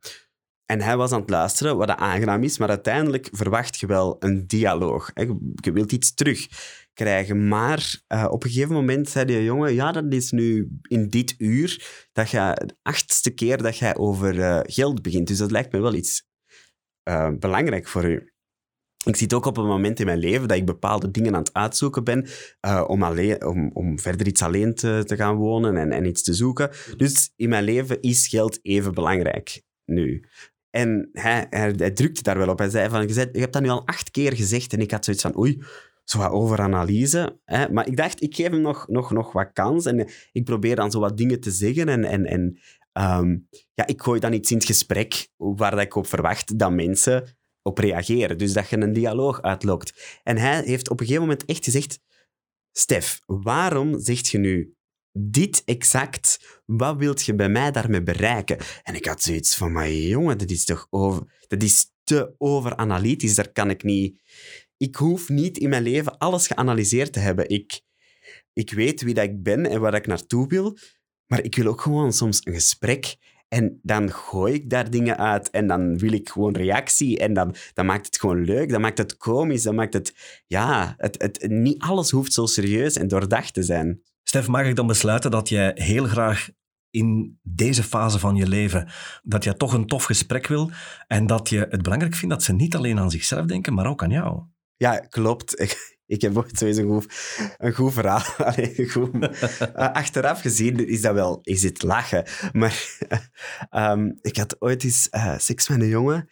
En 0.66 0.80
hij 0.80 0.96
was 0.96 1.12
aan 1.12 1.20
het 1.20 1.30
luisteren, 1.30 1.76
wat 1.76 1.88
aangenaam 1.88 2.42
is, 2.42 2.58
maar 2.58 2.68
uiteindelijk 2.68 3.28
verwacht 3.32 3.80
je 3.80 3.86
wel 3.86 4.16
een 4.18 4.46
dialoog. 4.46 5.10
Je 5.54 5.72
wilt 5.72 5.92
iets 5.92 6.14
terug 6.14 6.46
krijgen. 6.94 7.48
Maar 7.48 8.00
uh, 8.08 8.26
op 8.30 8.44
een 8.44 8.50
gegeven 8.50 8.74
moment 8.74 9.08
zei 9.08 9.24
die 9.24 9.44
jongen, 9.44 9.74
ja, 9.74 9.92
dat 9.92 10.12
is 10.12 10.30
nu 10.30 10.78
in 10.82 11.08
dit 11.08 11.34
uur 11.38 11.88
dat 12.12 12.30
je 12.30 12.62
de 12.66 12.76
achtste 12.82 13.30
keer 13.30 13.62
dat 13.62 13.78
jij 13.78 13.96
over 13.96 14.34
uh, 14.34 14.60
geld 14.62 15.02
begint. 15.02 15.26
Dus 15.26 15.38
dat 15.38 15.50
lijkt 15.50 15.72
me 15.72 15.80
wel 15.80 15.94
iets 15.94 16.22
uh, 17.08 17.30
belangrijk 17.38 17.88
voor 17.88 18.04
u. 18.04 18.32
Ik 19.04 19.16
zit 19.16 19.34
ook 19.34 19.44
op 19.44 19.56
een 19.56 19.66
moment 19.66 20.00
in 20.00 20.06
mijn 20.06 20.18
leven 20.18 20.48
dat 20.48 20.56
ik 20.56 20.66
bepaalde 20.66 21.10
dingen 21.10 21.34
aan 21.34 21.42
het 21.42 21.52
uitzoeken 21.52 22.04
ben 22.04 22.26
om, 22.86 23.02
alleen, 23.02 23.44
om, 23.44 23.70
om 23.72 23.98
verder 23.98 24.26
iets 24.26 24.42
alleen 24.42 24.74
te, 24.74 25.02
te 25.06 25.16
gaan 25.16 25.36
wonen 25.36 25.76
en, 25.76 25.92
en 25.92 26.04
iets 26.04 26.22
te 26.22 26.34
zoeken. 26.34 26.70
Dus 26.96 27.32
in 27.36 27.48
mijn 27.48 27.64
leven 27.64 28.00
is 28.00 28.28
geld 28.28 28.58
even 28.62 28.94
belangrijk 28.94 29.62
nu. 29.84 30.24
En 30.70 31.08
hij, 31.12 31.90
drukte 31.94 32.22
daar 32.22 32.38
wel 32.38 32.48
op. 32.48 32.58
Hij 32.58 32.70
zei 32.70 32.88
van, 32.88 33.08
je 33.08 33.40
hebt 33.40 33.52
dat 33.52 33.62
nu 33.62 33.68
al 33.68 33.86
acht 33.86 34.10
keer 34.10 34.36
gezegd. 34.36 34.72
En 34.72 34.80
ik 34.80 34.90
had 34.90 35.04
zoiets 35.04 35.22
van, 35.22 35.38
oei, 35.38 35.62
zo 36.10 36.18
wat 36.18 36.30
overanalyse. 36.30 37.40
Hè? 37.44 37.68
Maar 37.68 37.86
ik 37.86 37.96
dacht, 37.96 38.22
ik 38.22 38.34
geef 38.34 38.50
hem 38.50 38.60
nog, 38.60 38.88
nog, 38.88 39.10
nog 39.10 39.32
wat 39.32 39.52
kans. 39.52 39.86
En 39.86 40.08
ik 40.32 40.44
probeer 40.44 40.76
dan 40.76 40.90
zo 40.90 41.00
wat 41.00 41.16
dingen 41.16 41.40
te 41.40 41.50
zeggen. 41.50 41.88
En, 41.88 42.04
en, 42.04 42.26
en 42.26 42.58
ehm, 42.92 43.38
ja, 43.74 43.86
ik 43.86 44.02
gooi 44.02 44.20
dan 44.20 44.32
iets 44.32 44.50
in 44.50 44.56
het 44.56 44.66
gesprek 44.66 45.28
waar 45.36 45.70
dat 45.70 45.80
ik 45.80 45.94
op 45.94 46.06
verwacht 46.06 46.58
dat 46.58 46.72
mensen 46.72 47.38
op 47.62 47.78
reageren. 47.78 48.38
Dus 48.38 48.52
dat 48.52 48.68
je 48.68 48.76
een 48.76 48.92
dialoog 48.92 49.42
uitlokt. 49.42 50.20
En 50.22 50.36
hij 50.36 50.62
heeft 50.64 50.90
op 50.90 51.00
een 51.00 51.06
gegeven 51.06 51.28
moment 51.28 51.44
echt 51.44 51.64
gezegd... 51.64 52.00
Stef, 52.72 53.20
waarom 53.26 54.00
zegt 54.00 54.28
je 54.28 54.38
nu 54.38 54.74
dit 55.12 55.62
exact? 55.64 56.60
Wat 56.66 56.96
wilt 56.96 57.24
je 57.24 57.34
bij 57.34 57.48
mij 57.48 57.70
daarmee 57.70 58.02
bereiken? 58.02 58.58
En 58.82 58.94
ik 58.94 59.06
had 59.06 59.22
zoiets 59.22 59.56
van, 59.56 59.72
maar 59.72 59.90
jongen, 59.90 60.38
dat 60.38 60.50
is 60.50 60.64
toch 60.64 60.86
over... 60.90 61.44
Dat 61.46 61.62
is 61.62 61.92
te 62.04 62.34
overanalytisch. 62.38 63.34
Daar 63.34 63.52
kan 63.52 63.70
ik 63.70 63.82
niet... 63.82 64.20
Ik 64.80 64.96
hoef 64.96 65.28
niet 65.28 65.58
in 65.58 65.68
mijn 65.68 65.82
leven 65.82 66.18
alles 66.18 66.46
geanalyseerd 66.46 67.12
te 67.12 67.18
hebben. 67.18 67.48
Ik, 67.48 67.80
ik 68.52 68.72
weet 68.72 69.02
wie 69.02 69.14
dat 69.14 69.24
ik 69.24 69.42
ben 69.42 69.66
en 69.66 69.80
waar 69.80 69.94
ik 69.94 70.06
naartoe 70.06 70.48
wil. 70.48 70.78
Maar 71.26 71.42
ik 71.42 71.54
wil 71.54 71.66
ook 71.66 71.80
gewoon 71.80 72.12
soms 72.12 72.40
een 72.44 72.52
gesprek. 72.52 73.16
En 73.48 73.80
dan 73.82 74.12
gooi 74.12 74.54
ik 74.54 74.70
daar 74.70 74.90
dingen 74.90 75.18
uit 75.18 75.50
en 75.50 75.66
dan 75.66 75.98
wil 75.98 76.12
ik 76.12 76.28
gewoon 76.28 76.56
reactie. 76.56 77.18
En 77.18 77.32
dan, 77.32 77.54
dan 77.74 77.86
maakt 77.86 78.06
het 78.06 78.18
gewoon 78.18 78.44
leuk, 78.44 78.68
dan 78.68 78.80
maakt 78.80 78.98
het 78.98 79.16
komisch, 79.16 79.62
dan 79.62 79.74
maakt 79.74 79.92
het... 79.92 80.14
Ja, 80.46 80.94
het, 80.96 81.22
het, 81.22 81.48
niet 81.48 81.82
alles 81.82 82.10
hoeft 82.10 82.32
zo 82.32 82.46
serieus 82.46 82.96
en 82.96 83.08
doordacht 83.08 83.54
te 83.54 83.62
zijn. 83.62 84.02
Stef, 84.22 84.46
mag 84.46 84.66
ik 84.66 84.76
dan 84.76 84.86
besluiten 84.86 85.30
dat 85.30 85.48
jij 85.48 85.70
heel 85.74 86.04
graag 86.04 86.48
in 86.90 87.38
deze 87.42 87.82
fase 87.82 88.18
van 88.18 88.36
je 88.36 88.48
leven, 88.48 88.88
dat 89.22 89.44
je 89.44 89.56
toch 89.56 89.72
een 89.72 89.86
tof 89.86 90.04
gesprek 90.04 90.46
wil 90.46 90.70
en 91.06 91.26
dat 91.26 91.48
je 91.48 91.66
het 91.70 91.82
belangrijk 91.82 92.14
vindt 92.14 92.34
dat 92.34 92.44
ze 92.44 92.52
niet 92.52 92.76
alleen 92.76 92.98
aan 92.98 93.10
zichzelf 93.10 93.46
denken, 93.46 93.74
maar 93.74 93.86
ook 93.86 94.02
aan 94.02 94.10
jou? 94.10 94.42
Ja, 94.80 94.98
klopt. 94.98 95.60
Ik, 95.60 95.98
ik 96.06 96.20
heb 96.20 96.36
ooit 96.36 96.58
sowieso 96.58 96.80
een 96.80 96.88
goed, 96.88 97.54
een 97.58 97.72
goed 97.72 97.92
verhaal. 97.92 98.22
Allee, 98.48 98.88
goed, 98.88 99.14
uh, 99.14 99.70
achteraf 99.74 100.40
gezien 100.40 100.88
is 100.88 101.00
dat 101.00 101.14
wel 101.14 101.38
is 101.42 101.62
het 101.62 101.82
lachen. 101.82 102.24
Maar 102.52 102.98
um, 103.70 104.16
ik 104.30 104.36
had 104.36 104.60
ooit 104.60 104.84
eens 104.84 105.08
uh, 105.10 105.38
seks 105.38 105.68
met 105.68 105.80
een 105.80 105.88
jongen. 105.88 106.28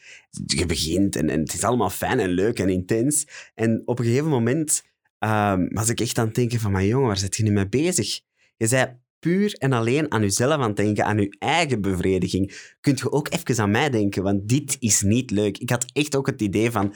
Je 0.47 0.67
begint 0.67 1.17
en, 1.17 1.29
het 1.29 1.55
is 1.55 1.65
allemaal 1.65 1.91
fijn 1.91 2.19
en 2.19 2.29
leuk 2.29 2.59
en 2.59 2.69
intens. 2.69 3.27
En 3.55 3.83
op 3.85 3.99
een 3.99 4.05
gegeven 4.05 4.29
moment 4.29 4.83
um, 5.19 5.69
was 5.69 5.89
ik 5.89 6.01
echt 6.01 6.19
aan 6.19 6.27
het 6.27 6.35
denken 6.35 6.61
van... 6.61 6.73
mijn 6.73 6.87
jongen, 6.87 7.07
waar 7.07 7.19
zit 7.19 7.37
je 7.37 7.43
nu 7.43 7.51
mee 7.51 7.69
bezig? 7.69 8.21
Je 8.57 8.67
zei 8.67 8.97
puur 9.19 9.55
en 9.55 9.73
alleen 9.73 10.13
aan 10.13 10.21
jezelf 10.21 10.53
aan 10.53 10.69
het 10.69 10.77
denken, 10.77 11.05
aan 11.05 11.19
je 11.19 11.37
eigen 11.39 11.81
bevrediging. 11.81 12.75
Kunt 12.81 12.99
je 12.99 13.13
ook 13.13 13.29
even 13.31 13.63
aan 13.63 13.71
mij 13.71 13.91
denken, 13.91 14.23
want 14.23 14.49
dit 14.49 14.77
is 14.79 15.03
niet 15.03 15.31
leuk. 15.31 15.59
Ik 15.59 15.71
had 15.71 15.85
echt 15.93 16.17
ook 16.17 16.27
het 16.27 16.43
idee 16.43 16.71
van 16.71 16.95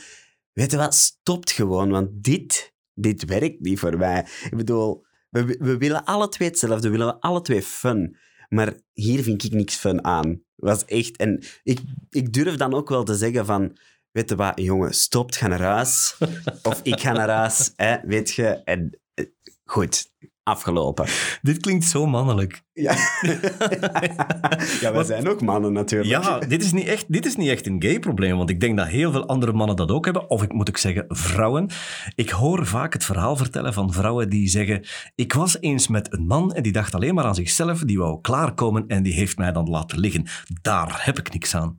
weet 0.52 0.70
je 0.70 0.76
wat, 0.76 0.94
stopt 0.94 1.50
gewoon, 1.50 1.90
want 1.90 2.08
dit, 2.12 2.74
dit 2.94 3.24
werkt 3.24 3.60
niet 3.60 3.78
voor 3.78 3.98
mij. 3.98 4.26
Ik 4.44 4.56
bedoel, 4.56 5.04
we, 5.28 5.56
we 5.58 5.76
willen 5.76 6.04
alle 6.04 6.28
twee 6.28 6.48
hetzelfde, 6.48 6.90
we 6.90 6.96
willen 6.96 7.20
alle 7.20 7.40
twee 7.40 7.62
fun. 7.62 8.16
Maar 8.48 8.74
hier 8.92 9.22
vind 9.22 9.44
ik 9.44 9.52
niks 9.52 9.74
fun 9.74 10.04
aan. 10.04 10.42
Was 10.54 10.84
echt, 10.84 11.16
en 11.16 11.44
ik, 11.62 11.80
ik 12.10 12.32
durf 12.32 12.56
dan 12.56 12.74
ook 12.74 12.88
wel 12.88 13.04
te 13.04 13.14
zeggen 13.14 13.46
van, 13.46 13.78
weet 14.10 14.28
je 14.28 14.36
wat, 14.36 14.60
jongen, 14.60 14.94
stopt, 14.94 15.36
ga 15.36 15.46
naar 15.46 15.60
huis. 15.60 16.16
of 16.62 16.80
ik 16.82 17.00
ga 17.00 17.12
naar 17.12 17.28
huis, 17.28 17.72
hè, 17.76 17.96
weet 18.06 18.30
je. 18.30 18.44
En 18.44 19.00
eh, 19.14 19.26
goed, 19.64 20.10
afgelopen. 20.42 21.06
Dit 21.42 21.58
klinkt 21.58 21.84
zo 21.84 22.06
mannelijk. 22.06 22.62
Ja, 22.72 22.92
ja 24.80 24.92
wij 24.92 25.04
zijn 25.04 25.28
ook 25.28 25.40
mannen 25.40 25.72
natuurlijk. 25.72 26.10
Ja, 26.10 26.38
dit 26.38 26.62
is, 26.62 26.72
niet 26.72 26.86
echt, 26.86 27.12
dit 27.12 27.26
is 27.26 27.36
niet 27.36 27.48
echt 27.48 27.66
een 27.66 27.82
gay-probleem, 27.82 28.36
want 28.36 28.50
ik 28.50 28.60
denk 28.60 28.76
dat 28.76 28.86
heel 28.86 29.12
veel 29.12 29.26
andere 29.26 29.52
mannen 29.52 29.76
dat 29.76 29.90
ook 29.90 30.04
hebben. 30.04 30.30
Of 30.30 30.42
ik 30.42 30.52
moet 30.52 30.68
ik 30.68 30.76
zeggen, 30.76 31.04
vrouwen. 31.08 31.70
Ik 32.14 32.30
hoor 32.30 32.66
vaak 32.66 32.92
het 32.92 33.04
verhaal 33.04 33.36
vertellen 33.36 33.72
van 33.72 33.92
vrouwen 33.92 34.28
die 34.28 34.48
zeggen 34.48 34.84
ik 35.14 35.32
was 35.32 35.60
eens 35.60 35.88
met 35.88 36.12
een 36.12 36.26
man 36.26 36.52
en 36.52 36.62
die 36.62 36.72
dacht 36.72 36.94
alleen 36.94 37.14
maar 37.14 37.24
aan 37.24 37.34
zichzelf, 37.34 37.80
die 37.80 37.98
wou 37.98 38.20
klaarkomen 38.20 38.86
en 38.86 39.02
die 39.02 39.14
heeft 39.14 39.38
mij 39.38 39.52
dan 39.52 39.68
laten 39.68 39.98
liggen. 39.98 40.26
Daar 40.62 41.00
heb 41.04 41.18
ik 41.18 41.32
niks 41.32 41.54
aan. 41.54 41.76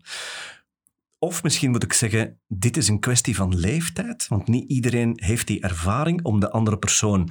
Of 1.19 1.43
misschien 1.43 1.71
moet 1.71 1.83
ik 1.83 1.93
zeggen, 1.93 2.39
dit 2.47 2.77
is 2.77 2.87
een 2.87 2.99
kwestie 2.99 3.35
van 3.35 3.59
leeftijd, 3.59 4.27
want 4.27 4.47
niet 4.47 4.69
iedereen 4.69 5.19
heeft 5.23 5.47
die 5.47 5.61
ervaring 5.61 6.23
om 6.23 6.39
de 6.39 6.51
andere 6.51 6.77
persoon 6.77 7.29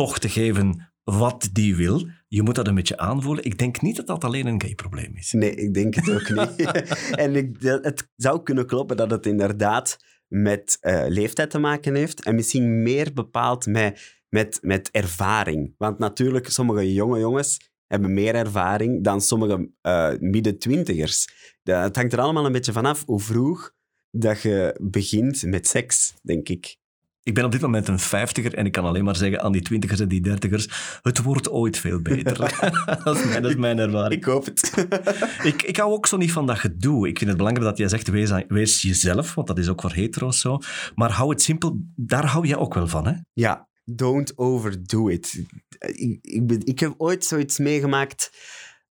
toch 0.00 0.18
te 0.18 0.28
geven 0.28 0.92
wat 1.04 1.48
die 1.52 1.76
wil. 1.76 2.08
Je 2.28 2.42
moet 2.42 2.54
dat 2.54 2.68
een 2.68 2.74
beetje 2.74 2.96
aanvoelen. 2.96 3.44
Ik 3.44 3.58
denk 3.58 3.80
niet 3.80 3.96
dat 3.96 4.06
dat 4.06 4.24
alleen 4.24 4.46
een 4.46 4.62
gay-probleem 4.62 5.16
is. 5.16 5.32
Nee, 5.32 5.54
ik 5.54 5.74
denk 5.74 5.94
het 5.94 6.10
ook 6.10 6.30
niet. 6.30 6.70
en 7.24 7.36
ik, 7.36 7.56
het 7.60 8.08
zou 8.16 8.42
kunnen 8.42 8.66
kloppen 8.66 8.96
dat 8.96 9.10
het 9.10 9.26
inderdaad 9.26 9.96
met 10.28 10.78
uh, 10.80 11.04
leeftijd 11.08 11.50
te 11.50 11.58
maken 11.58 11.94
heeft 11.94 12.24
en 12.24 12.34
misschien 12.34 12.82
meer 12.82 13.12
bepaald 13.12 13.66
met, 13.66 14.20
met, 14.28 14.58
met 14.62 14.90
ervaring. 14.90 15.74
Want 15.78 15.98
natuurlijk, 15.98 16.48
sommige 16.48 16.92
jonge 16.92 17.18
jongens 17.18 17.70
hebben 17.86 18.14
meer 18.14 18.34
ervaring 18.34 19.04
dan 19.04 19.20
sommige 19.20 19.70
uh, 19.82 20.12
midden-twintigers. 20.18 21.28
Het 21.62 21.96
hangt 21.96 22.12
er 22.12 22.20
allemaal 22.20 22.46
een 22.46 22.52
beetje 22.52 22.72
vanaf 22.72 23.04
hoe 23.06 23.20
vroeg 23.20 23.72
dat 24.10 24.42
je 24.42 24.78
begint 24.82 25.42
met 25.42 25.66
seks, 25.66 26.14
denk 26.22 26.48
ik. 26.48 26.79
Ik 27.22 27.34
ben 27.34 27.44
op 27.44 27.52
dit 27.52 27.60
moment 27.60 27.88
een 27.88 27.98
vijftiger 27.98 28.54
en 28.54 28.66
ik 28.66 28.72
kan 28.72 28.84
alleen 28.84 29.04
maar 29.04 29.16
zeggen 29.16 29.40
aan 29.40 29.52
die 29.52 29.62
twintigers 29.62 30.00
en 30.00 30.08
die 30.08 30.20
dertigers, 30.20 30.98
het 31.02 31.22
wordt 31.22 31.50
ooit 31.50 31.78
veel 31.78 32.00
beter. 32.02 32.38
dat, 33.04 33.16
is 33.16 33.24
mijn, 33.24 33.42
dat, 33.42 33.50
is 33.50 33.56
mijn, 33.56 33.78
ervaring. 33.78 34.20
Ik 34.20 34.24
hoop 34.24 34.44
het. 34.44 34.86
ik, 35.52 35.62
ik 35.62 35.76
hou 35.76 35.92
ook 35.92 36.06
zo 36.06 36.16
niet 36.16 36.32
van 36.32 36.46
dat 36.46 36.58
gedoe. 36.58 37.08
Ik 37.08 37.18
vind 37.18 37.30
het 37.30 37.38
belangrijk 37.38 37.68
dat 37.68 37.78
jij 37.78 37.88
zegt, 37.88 38.08
wees, 38.08 38.32
wees 38.48 38.82
jezelf, 38.82 39.34
want 39.34 39.46
dat 39.46 39.58
is 39.58 39.68
ook 39.68 39.80
voor 39.80 39.92
hetero's 39.92 40.40
zo. 40.40 40.58
Maar 40.94 41.10
hou 41.10 41.30
het 41.30 41.42
simpel, 41.42 41.80
daar 41.96 42.26
hou 42.26 42.46
jij 42.46 42.56
ook 42.56 42.74
wel 42.74 42.88
van, 42.88 43.06
hè? 43.06 43.14
Ja, 43.32 43.68
don't 43.84 44.38
overdo 44.38 45.08
it. 45.08 45.44
Ik, 45.78 46.18
ik, 46.22 46.52
ik 46.64 46.80
heb 46.80 46.94
ooit 46.96 47.24
zoiets 47.24 47.58
meegemaakt. 47.58 48.30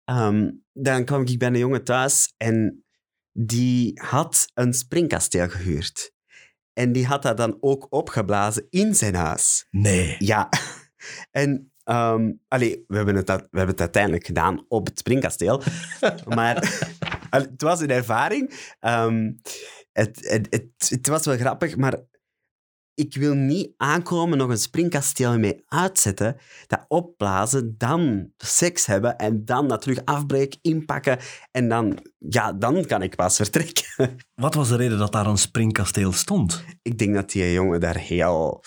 Um, 0.06 0.63
dan 0.74 1.06
kwam 1.06 1.22
ik 1.26 1.39
bij 1.39 1.48
een 1.48 1.58
jongen 1.58 1.84
thuis 1.84 2.34
en 2.38 2.84
die 3.32 4.02
had 4.02 4.52
een 4.54 4.74
springkasteel 4.74 5.50
gehuurd. 5.50 6.12
En 6.80 6.92
die 6.92 7.06
had 7.06 7.22
dat 7.22 7.38
dan 7.38 7.58
ook 7.60 7.88
opgeblazen 7.89 8.65
in 8.70 8.96
zijn 8.96 9.15
huis. 9.15 9.68
Nee. 9.72 10.15
Ja. 10.20 10.50
En 11.32 11.72
um, 11.86 12.42
allee, 12.48 12.84
we, 12.88 12.96
hebben 12.96 13.15
het, 13.15 13.28
we 13.28 13.34
hebben 13.34 13.68
het 13.68 13.80
uiteindelijk 13.80 14.26
gedaan 14.26 14.65
op 14.68 14.86
het 14.88 15.00
springkasteel. 15.00 15.62
maar 16.36 16.56
het 17.30 17.62
was 17.62 17.80
een 17.80 17.89
ervaring. 17.89 18.74
Um, 18.82 19.42
het, 19.92 20.30
het, 20.30 20.48
het, 20.50 20.89
het 20.89 21.08
was 21.08 21.26
wel 21.26 21.38
grappig, 21.38 21.78
maar 21.78 22.00
ik 23.00 23.16
wil 23.16 23.34
niet 23.34 23.74
aankomen, 23.78 24.38
nog 24.38 24.50
een 24.50 24.58
springkasteel 24.58 25.40
mee 25.40 25.64
uitzetten, 25.68 26.36
dat 26.68 26.86
opblazen, 26.88 27.76
dan 27.78 28.32
seks 28.38 28.86
hebben 28.86 29.18
en 29.18 29.46
dan 29.46 29.68
dat 29.68 29.82
terug 29.82 30.06
afbreken, 30.06 30.60
inpakken 30.62 31.20
en 31.52 31.70
dan, 31.70 32.00
ja, 32.18 32.54
dan 32.54 32.86
kan 32.86 33.02
ik 33.02 33.16
pas 33.16 33.36
vertrekken. 33.36 33.86
Wat 34.36 34.54
was 34.54 34.70
de 34.70 34.76
reden 34.76 34.98
dat 34.98 35.12
daar 35.12 35.26
een 35.26 35.38
springkasteel 35.38 36.12
stond? 36.12 36.64
Ik 36.82 36.98
denk 36.98 37.14
dat 37.14 37.32
die 37.32 37.54
jongen 37.54 37.80
daar 37.80 37.98
heel 37.98 38.64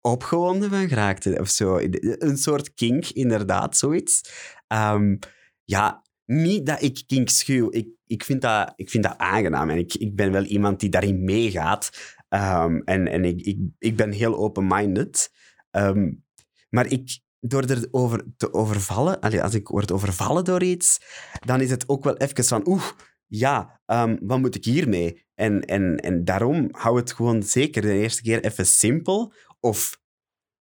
opgewonden 0.00 0.70
van 0.70 0.88
geraakte 0.88 1.38
of 1.40 1.48
zo. 1.48 1.78
Een 2.00 2.38
soort 2.38 2.74
kink, 2.74 3.06
inderdaad, 3.06 3.76
zoiets. 3.76 4.20
Um, 4.68 5.18
ja, 5.64 6.04
niet 6.24 6.66
dat 6.66 6.82
ik 6.82 7.02
kink 7.06 7.28
schuw. 7.28 7.70
Ik, 7.70 7.88
ik, 8.06 8.24
vind 8.24 8.42
dat, 8.42 8.72
ik 8.76 8.90
vind 8.90 9.04
dat 9.04 9.18
aangenaam 9.18 9.70
en 9.70 9.78
ik, 9.78 9.94
ik 9.94 10.16
ben 10.16 10.32
wel 10.32 10.44
iemand 10.44 10.80
die 10.80 10.90
daarin 10.90 11.24
meegaat. 11.24 11.90
Um, 12.28 12.82
en 12.84 13.08
en 13.08 13.24
ik, 13.24 13.40
ik, 13.40 13.58
ik 13.78 13.96
ben 13.96 14.12
heel 14.12 14.36
open-minded. 14.36 15.32
Um, 15.70 16.24
maar 16.68 16.86
ik, 16.86 17.20
door 17.40 17.64
erover 17.64 18.24
te 18.36 18.52
overvallen, 18.52 19.20
als 19.20 19.54
ik 19.54 19.68
word 19.68 19.92
overvallen 19.92 20.44
door 20.44 20.62
iets, 20.62 21.00
dan 21.44 21.60
is 21.60 21.70
het 21.70 21.88
ook 21.88 22.04
wel 22.04 22.16
even 22.16 22.44
van, 22.44 22.68
oeh, 22.68 22.84
ja, 23.26 23.80
um, 23.86 24.18
wat 24.20 24.38
moet 24.38 24.54
ik 24.54 24.64
hiermee? 24.64 25.24
En, 25.34 25.60
en, 25.60 25.96
en 25.96 26.24
daarom 26.24 26.68
hou 26.70 26.96
het 26.96 27.12
gewoon 27.12 27.42
zeker 27.42 27.82
de 27.82 27.92
eerste 27.92 28.22
keer 28.22 28.44
even 28.44 28.66
simpel. 28.66 29.32
Of 29.60 30.00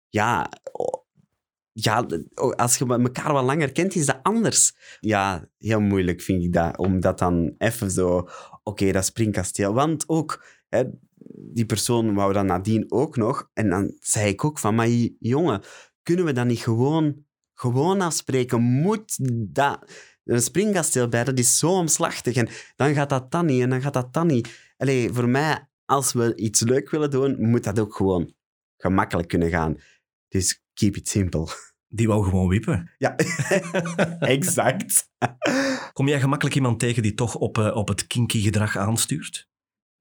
ja, 0.08 0.50
ja, 1.72 2.06
als 2.56 2.76
je 2.76 2.86
elkaar 2.86 3.32
wat 3.32 3.44
langer 3.44 3.72
kent, 3.72 3.94
is 3.94 4.06
dat 4.06 4.20
anders. 4.22 4.76
Ja, 5.00 5.48
heel 5.58 5.80
moeilijk 5.80 6.20
vind 6.20 6.42
ik 6.44 6.52
dat, 6.52 6.78
om 6.78 7.00
dat 7.00 7.18
dan 7.18 7.54
even 7.58 7.90
zo... 7.90 8.28
Oké, 8.62 8.92
dat 8.92 9.04
springkasteel. 9.04 9.74
Want 9.74 10.08
ook, 10.08 10.44
hè, 10.68 10.84
die 11.26 11.66
persoon 11.66 12.14
wou 12.14 12.32
dan 12.32 12.46
nadien 12.46 12.84
ook 12.88 13.16
nog. 13.16 13.50
En 13.52 13.68
dan 13.68 13.96
zei 14.00 14.28
ik 14.28 14.44
ook 14.44 14.58
van, 14.58 14.74
maar 14.74 14.88
jongen, 15.18 15.62
kunnen 16.02 16.24
we 16.24 16.32
dat 16.32 16.46
niet 16.46 16.58
gewoon, 16.58 17.24
gewoon 17.54 18.00
afspreken? 18.00 18.62
Moet 18.62 19.18
dat... 19.54 19.92
Een 20.24 20.42
springkasteel 20.42 21.08
bij, 21.08 21.24
dat 21.24 21.38
is 21.38 21.58
zo 21.58 21.70
omslachtig. 21.70 22.36
En 22.36 22.48
dan 22.76 22.94
gaat 22.94 23.08
dat 23.08 23.30
dan 23.30 23.46
niet, 23.46 23.62
en 23.62 23.70
dan 23.70 23.80
gaat 23.82 23.92
dat 23.92 24.12
dan 24.12 24.26
niet. 24.26 24.72
Allee, 24.76 25.12
voor 25.12 25.28
mij, 25.28 25.68
als 25.84 26.12
we 26.12 26.36
iets 26.36 26.60
leuk 26.60 26.90
willen 26.90 27.10
doen, 27.10 27.36
moet 27.50 27.64
dat 27.64 27.78
ook 27.78 27.94
gewoon 27.94 28.34
gemakkelijk 28.76 29.28
kunnen 29.28 29.50
gaan. 29.50 29.76
Dus 30.28 30.62
keep 30.72 30.96
it 30.96 31.08
simple. 31.08 31.46
Die 31.88 32.08
wou 32.08 32.24
gewoon 32.24 32.48
wippen. 32.48 32.90
Ja, 32.98 33.16
exact. 34.36 35.10
Kom 35.92 36.08
jij 36.08 36.20
gemakkelijk 36.20 36.56
iemand 36.56 36.78
tegen 36.78 37.02
die 37.02 37.14
toch 37.14 37.34
op, 37.34 37.58
uh, 37.58 37.76
op 37.76 37.88
het 37.88 38.06
kinky 38.06 38.40
gedrag 38.40 38.76
aanstuurt? 38.76 39.48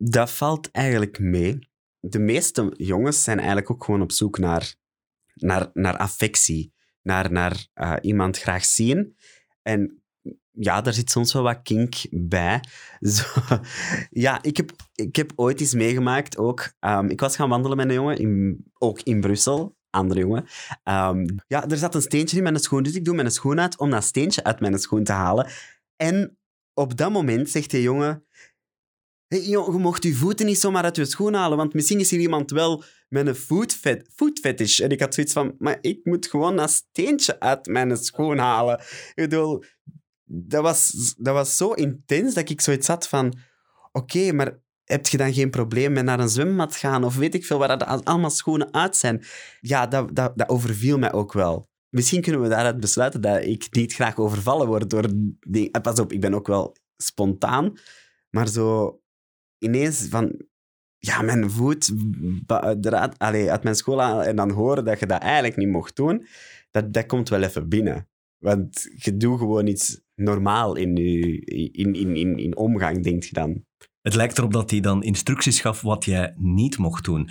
Dat 0.06 0.32
valt 0.32 0.72
eigenlijk 0.72 1.20
mee. 1.20 1.70
De 2.00 2.20
meeste 2.20 2.74
jongens 2.78 3.24
zijn 3.24 3.38
eigenlijk 3.38 3.72
ook 3.72 3.84
gewoon 3.84 4.02
op 4.02 4.12
zoek 4.12 4.38
naar, 4.38 4.76
naar, 5.34 5.70
naar 5.74 5.98
affectie, 5.98 6.74
naar, 7.02 7.32
naar 7.32 7.68
uh, 7.76 7.96
iemand 8.02 8.40
graag 8.40 8.66
zien. 8.66 9.16
En 9.62 10.04
ja, 10.52 10.82
daar 10.82 10.94
zit 10.94 11.12
soms 11.12 11.34
wel 11.34 11.44
wat 11.44 11.62
kink 11.62 11.96
bij. 12.12 12.64
Zo, 13.00 13.24
ja, 14.10 14.42
ik 14.42 14.58
heb, 14.58 14.72
ik 14.96 15.16
heb 15.16 15.32
ooit 15.36 15.62
iets 15.62 15.74
meegemaakt 15.74 16.38
ook. 16.38 16.74
Um, 16.80 17.10
ik 17.10 17.20
was 17.20 17.36
gaan 17.36 17.50
wandelen 17.50 17.78
met 17.78 17.88
een 17.88 17.94
jongen, 17.94 18.72
ook 18.78 19.02
in 19.02 19.22
Brussel. 19.22 19.76
Andere 19.90 20.20
jongen. 20.20 20.46
Um, 20.84 21.26
ja, 21.48 21.70
er 21.70 21.78
zat 21.78 21.96
een 21.96 22.02
steentje 22.02 22.38
in 22.38 22.44
mijn 22.44 22.60
schoen, 22.60 22.84
dus 22.84 22.96
ik 22.96 23.06
doe 23.06 23.16
mijn 23.16 23.32
schoen 23.32 23.60
uit 23.60 23.78
om 23.78 23.90
dat 23.90 24.04
steentje 24.04 24.44
uit 24.44 24.60
mijn 24.60 24.80
schoen 24.80 25.04
te 25.04 25.12
halen. 25.12 25.48
En 25.96 26.38
op 26.74 26.98
dat 26.98 27.12
moment 27.12 27.50
zegt 27.50 27.70
die 27.70 27.82
jongen... 27.82 28.26
Hey, 29.28 29.42
je 29.42 29.58
mocht 29.58 30.04
je 30.04 30.14
voeten 30.14 30.46
niet 30.46 30.60
zomaar 30.60 30.84
uit 30.84 30.96
je 30.96 31.06
schoen 31.06 31.34
halen, 31.34 31.58
want 31.58 31.74
misschien 31.74 32.00
is 32.00 32.12
hier 32.12 32.20
iemand 32.20 32.52
wel 32.52 32.84
met 33.10 33.28
een 33.28 33.36
food, 33.36 33.80
food 34.16 34.40
fetish. 34.40 34.80
En 34.80 34.90
ik 34.90 35.00
had 35.00 35.14
zoiets 35.14 35.34
van, 35.34 35.56
maar 35.58 35.78
ik 35.82 36.00
moet 36.04 36.28
gewoon 36.28 36.56
dat 36.56 36.72
steentje 36.72 37.40
uit 37.40 37.66
mijn 37.66 37.98
schoen 37.98 38.38
halen. 38.38 38.80
Ik 39.14 39.30
bedoel, 39.30 39.64
dat 40.24 40.62
was, 40.62 41.14
dat 41.18 41.34
was 41.34 41.58
zo 41.58 41.72
intens 41.72 42.34
dat 42.34 42.50
ik 42.50 42.62
zoiets 42.62 42.88
had 42.88 43.08
van... 43.08 43.34
Oké, 43.92 44.32
maar 44.32 44.62
heb 44.84 45.08
je 45.08 45.18
dan 45.18 45.34
geen 45.34 45.50
probleem 45.50 45.94
met 45.94 46.04
naar 46.04 46.20
een 46.20 46.30
zwemmat 46.30 46.76
gaan? 46.76 47.04
Of 47.04 47.16
weet 47.16 47.34
ik 47.34 47.46
veel, 47.46 47.58
waar 47.58 47.78
dat 47.78 48.06
allemaal 48.06 48.30
schoenen 48.30 48.74
uit 48.74 48.96
zijn? 48.96 49.24
Ja, 49.60 49.88
dat, 49.88 50.16
dat, 50.16 50.38
dat 50.38 50.50
overviel 50.50 50.98
mij 50.98 51.14
ook 51.14 51.34
wel. 51.34 51.70
Misschien 51.90 52.22
kunnen 52.22 52.42
we 52.42 52.48
daaruit 52.48 52.80
besluiten 52.80 53.22
dat 53.22 53.44
ik 53.44 53.68
niet 53.72 53.94
graag 53.94 54.18
overvallen 54.18 54.68
word 54.68 54.90
door... 54.90 55.10
Eh, 55.52 55.82
pas 55.82 56.00
op, 56.00 56.12
ik 56.12 56.22
ben 56.22 56.34
ook 56.34 56.48
wel 56.48 56.76
spontaan. 56.98 57.74
Maar 58.30 58.48
zo 58.48 59.00
ineens 59.64 60.08
van... 60.10 60.42
Ja, 60.98 61.22
mijn 61.22 61.52
voet 61.52 61.94
allez, 63.18 63.48
uit 63.48 63.64
mijn 63.64 63.76
school 63.76 64.02
aan 64.02 64.22
en 64.22 64.36
dan 64.36 64.52
horen 64.52 64.86
dat 64.86 65.00
je 65.00 65.06
dat 65.06 65.22
eigenlijk 65.22 65.56
niet 65.56 65.68
mocht 65.68 65.96
doen, 65.96 66.26
dat, 66.72 66.94
dat 66.94 67.06
komt 67.06 67.30
wel 67.30 67.42
even 67.42 67.70
binnen. 67.70 68.08
Want 68.38 68.90
je 68.96 69.18
doet 69.18 69.40
gewoon 69.40 69.68
iets 69.68 70.02
normaal 70.16 70.76
in, 70.76 70.96
in, 70.96 71.94
in, 71.94 72.16
in, 72.16 72.38
in 72.38 72.58
omgang, 72.58 73.04
denk 73.04 73.24
je 73.24 73.34
dan. 73.34 73.66
Het 74.02 74.16
lijkt 74.16 74.38
erop 74.38 74.54
dat 74.54 74.72
hij 74.72 74.80
dan 74.80 75.04
instructies 75.04 75.62
gaf 75.62 75.82
wat 75.82 76.06
jij 76.06 76.34
niet 76.38 76.78
mocht 76.78 77.04
doen. 77.04 77.30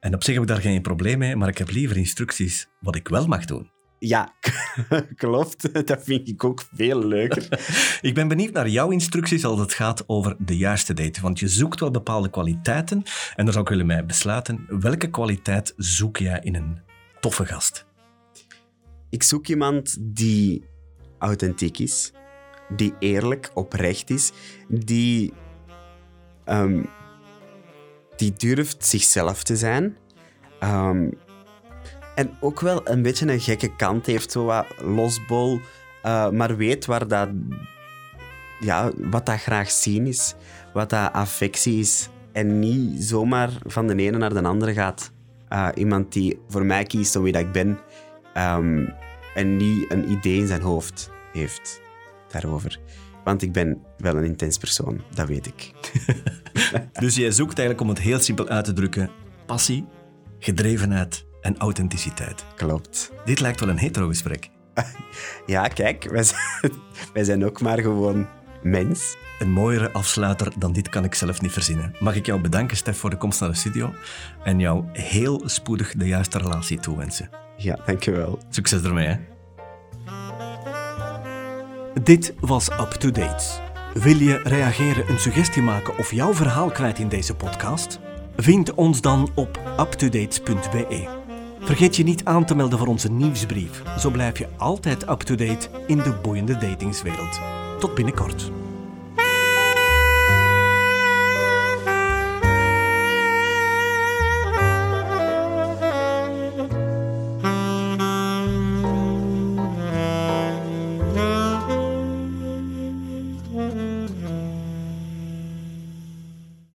En 0.00 0.14
op 0.14 0.22
zich 0.22 0.34
heb 0.34 0.42
ik 0.42 0.48
daar 0.48 0.60
geen 0.60 0.82
probleem 0.82 1.18
mee, 1.18 1.36
maar 1.36 1.48
ik 1.48 1.58
heb 1.58 1.70
liever 1.70 1.96
instructies 1.96 2.68
wat 2.80 2.96
ik 2.96 3.08
wel 3.08 3.26
mag 3.26 3.44
doen. 3.44 3.70
Ja, 3.98 4.34
klopt. 5.16 5.86
Dat 5.86 6.02
vind 6.04 6.28
ik 6.28 6.44
ook 6.44 6.64
veel 6.74 7.06
leuker. 7.06 7.48
ik 8.00 8.14
ben 8.14 8.28
benieuwd 8.28 8.52
naar 8.52 8.68
jouw 8.68 8.90
instructies 8.90 9.44
als 9.44 9.60
het 9.60 9.72
gaat 9.72 10.04
over 10.06 10.36
de 10.38 10.56
juiste 10.56 10.94
date. 10.94 11.20
Want 11.20 11.38
je 11.38 11.48
zoekt 11.48 11.80
wel 11.80 11.90
bepaalde 11.90 12.30
kwaliteiten. 12.30 13.02
En 13.34 13.44
dan 13.44 13.52
zou 13.52 13.64
ik 13.64 13.70
willen 13.70 13.86
mij 13.86 14.06
besluiten, 14.06 14.66
welke 14.68 15.10
kwaliteit 15.10 15.74
zoek 15.76 16.16
jij 16.16 16.40
in 16.42 16.54
een 16.54 16.78
toffe 17.20 17.46
gast? 17.46 17.86
Ik 19.10 19.22
zoek 19.22 19.46
iemand 19.46 19.96
die 20.00 20.64
authentiek 21.18 21.78
is, 21.78 22.12
die 22.76 22.94
eerlijk, 22.98 23.50
oprecht 23.54 24.10
is, 24.10 24.32
die, 24.68 25.32
um, 26.46 26.88
die 28.16 28.32
durft 28.32 28.84
zichzelf 28.84 29.42
te 29.42 29.56
zijn. 29.56 29.96
Um, 30.60 31.12
en 32.16 32.30
ook 32.40 32.60
wel 32.60 32.88
een 32.88 33.02
beetje 33.02 33.32
een 33.32 33.40
gekke 33.40 33.76
kant 33.76 34.06
heeft, 34.06 34.30
zo 34.30 34.44
wat 34.44 34.66
losbol, 34.78 35.60
uh, 36.04 36.30
maar 36.30 36.56
weet 36.56 36.86
waar 36.86 37.08
dat, 37.08 37.28
ja, 38.60 38.90
wat 38.96 39.26
dat 39.26 39.40
graag 39.40 39.70
zien 39.70 40.06
is, 40.06 40.34
wat 40.72 40.90
dat 40.90 41.12
affectie 41.12 41.78
is. 41.78 42.08
En 42.32 42.58
niet 42.58 43.04
zomaar 43.04 43.50
van 43.66 43.86
de 43.86 43.96
ene 43.96 44.16
naar 44.16 44.34
de 44.34 44.42
andere 44.42 44.72
gaat. 44.72 45.12
Uh, 45.52 45.68
iemand 45.74 46.12
die 46.12 46.38
voor 46.48 46.64
mij 46.64 46.84
kiest 46.84 47.16
om 47.16 47.22
wie 47.22 47.32
dat 47.32 47.42
ik 47.42 47.52
ben. 47.52 47.78
Um, 48.36 48.94
en 49.34 49.56
niet 49.56 49.90
een 49.90 50.10
idee 50.10 50.38
in 50.38 50.46
zijn 50.46 50.62
hoofd 50.62 51.10
heeft 51.32 51.80
daarover. 52.30 52.80
Want 53.24 53.42
ik 53.42 53.52
ben 53.52 53.82
wel 53.98 54.16
een 54.16 54.24
intens 54.24 54.58
persoon, 54.58 55.00
dat 55.14 55.28
weet 55.28 55.46
ik. 55.46 55.72
dus 57.00 57.16
jij 57.16 57.30
zoekt 57.30 57.58
eigenlijk, 57.58 57.80
om 57.80 57.88
het 57.88 57.98
heel 57.98 58.20
simpel 58.20 58.48
uit 58.48 58.64
te 58.64 58.72
drukken, 58.72 59.10
passie, 59.46 59.84
gedrevenheid 60.38 61.25
en 61.46 61.56
authenticiteit. 61.58 62.44
Klopt. 62.56 63.12
Dit 63.24 63.40
lijkt 63.40 63.60
wel 63.60 63.68
een 63.68 63.78
hetero-gesprek. 63.78 64.50
ja, 65.46 65.68
kijk, 65.68 66.10
wij 66.10 66.22
zijn, 66.22 66.72
wij 67.14 67.24
zijn 67.24 67.44
ook 67.44 67.60
maar 67.60 67.78
gewoon 67.78 68.26
mens. 68.62 69.16
Een 69.38 69.50
mooiere 69.50 69.92
afsluiter 69.92 70.52
dan 70.58 70.72
dit 70.72 70.88
kan 70.88 71.04
ik 71.04 71.14
zelf 71.14 71.40
niet 71.40 71.52
verzinnen. 71.52 71.94
Mag 72.00 72.14
ik 72.14 72.26
jou 72.26 72.40
bedanken, 72.40 72.76
Stef, 72.76 72.98
voor 72.98 73.10
de 73.10 73.16
komst 73.16 73.40
naar 73.40 73.48
de 73.48 73.56
studio 73.56 73.92
en 74.44 74.58
jou 74.58 74.84
heel 74.92 75.42
spoedig 75.44 75.94
de 75.96 76.06
juiste 76.06 76.38
relatie 76.38 76.78
toewensen. 76.78 77.30
Ja, 77.56 77.78
dankjewel. 77.86 78.38
Succes 78.48 78.82
ermee, 78.82 79.06
hè. 79.06 79.16
Dit 82.02 82.34
was 82.40 82.68
Up 82.68 82.90
to 82.90 83.10
Date. 83.10 83.44
Wil 83.94 84.16
je 84.16 84.40
reageren, 84.44 85.10
een 85.10 85.18
suggestie 85.18 85.62
maken 85.62 85.98
of 85.98 86.12
jouw 86.12 86.34
verhaal 86.34 86.70
kwijt 86.70 86.98
in 86.98 87.08
deze 87.08 87.34
podcast? 87.34 88.00
Vind 88.36 88.74
ons 88.74 89.00
dan 89.00 89.30
op 89.34 89.60
uptodate.be. 89.80 91.15
Vergeet 91.60 91.96
je 91.96 92.04
niet 92.04 92.24
aan 92.24 92.44
te 92.44 92.54
melden 92.54 92.78
voor 92.78 92.86
onze 92.86 93.10
nieuwsbrief. 93.10 93.82
Zo 93.98 94.10
blijf 94.10 94.38
je 94.38 94.48
altijd 94.56 95.08
up-to-date 95.08 95.68
in 95.86 95.96
de 95.96 96.18
boeiende 96.22 96.56
datingswereld. 96.56 97.40
Tot 97.78 97.94
binnenkort. 97.94 98.50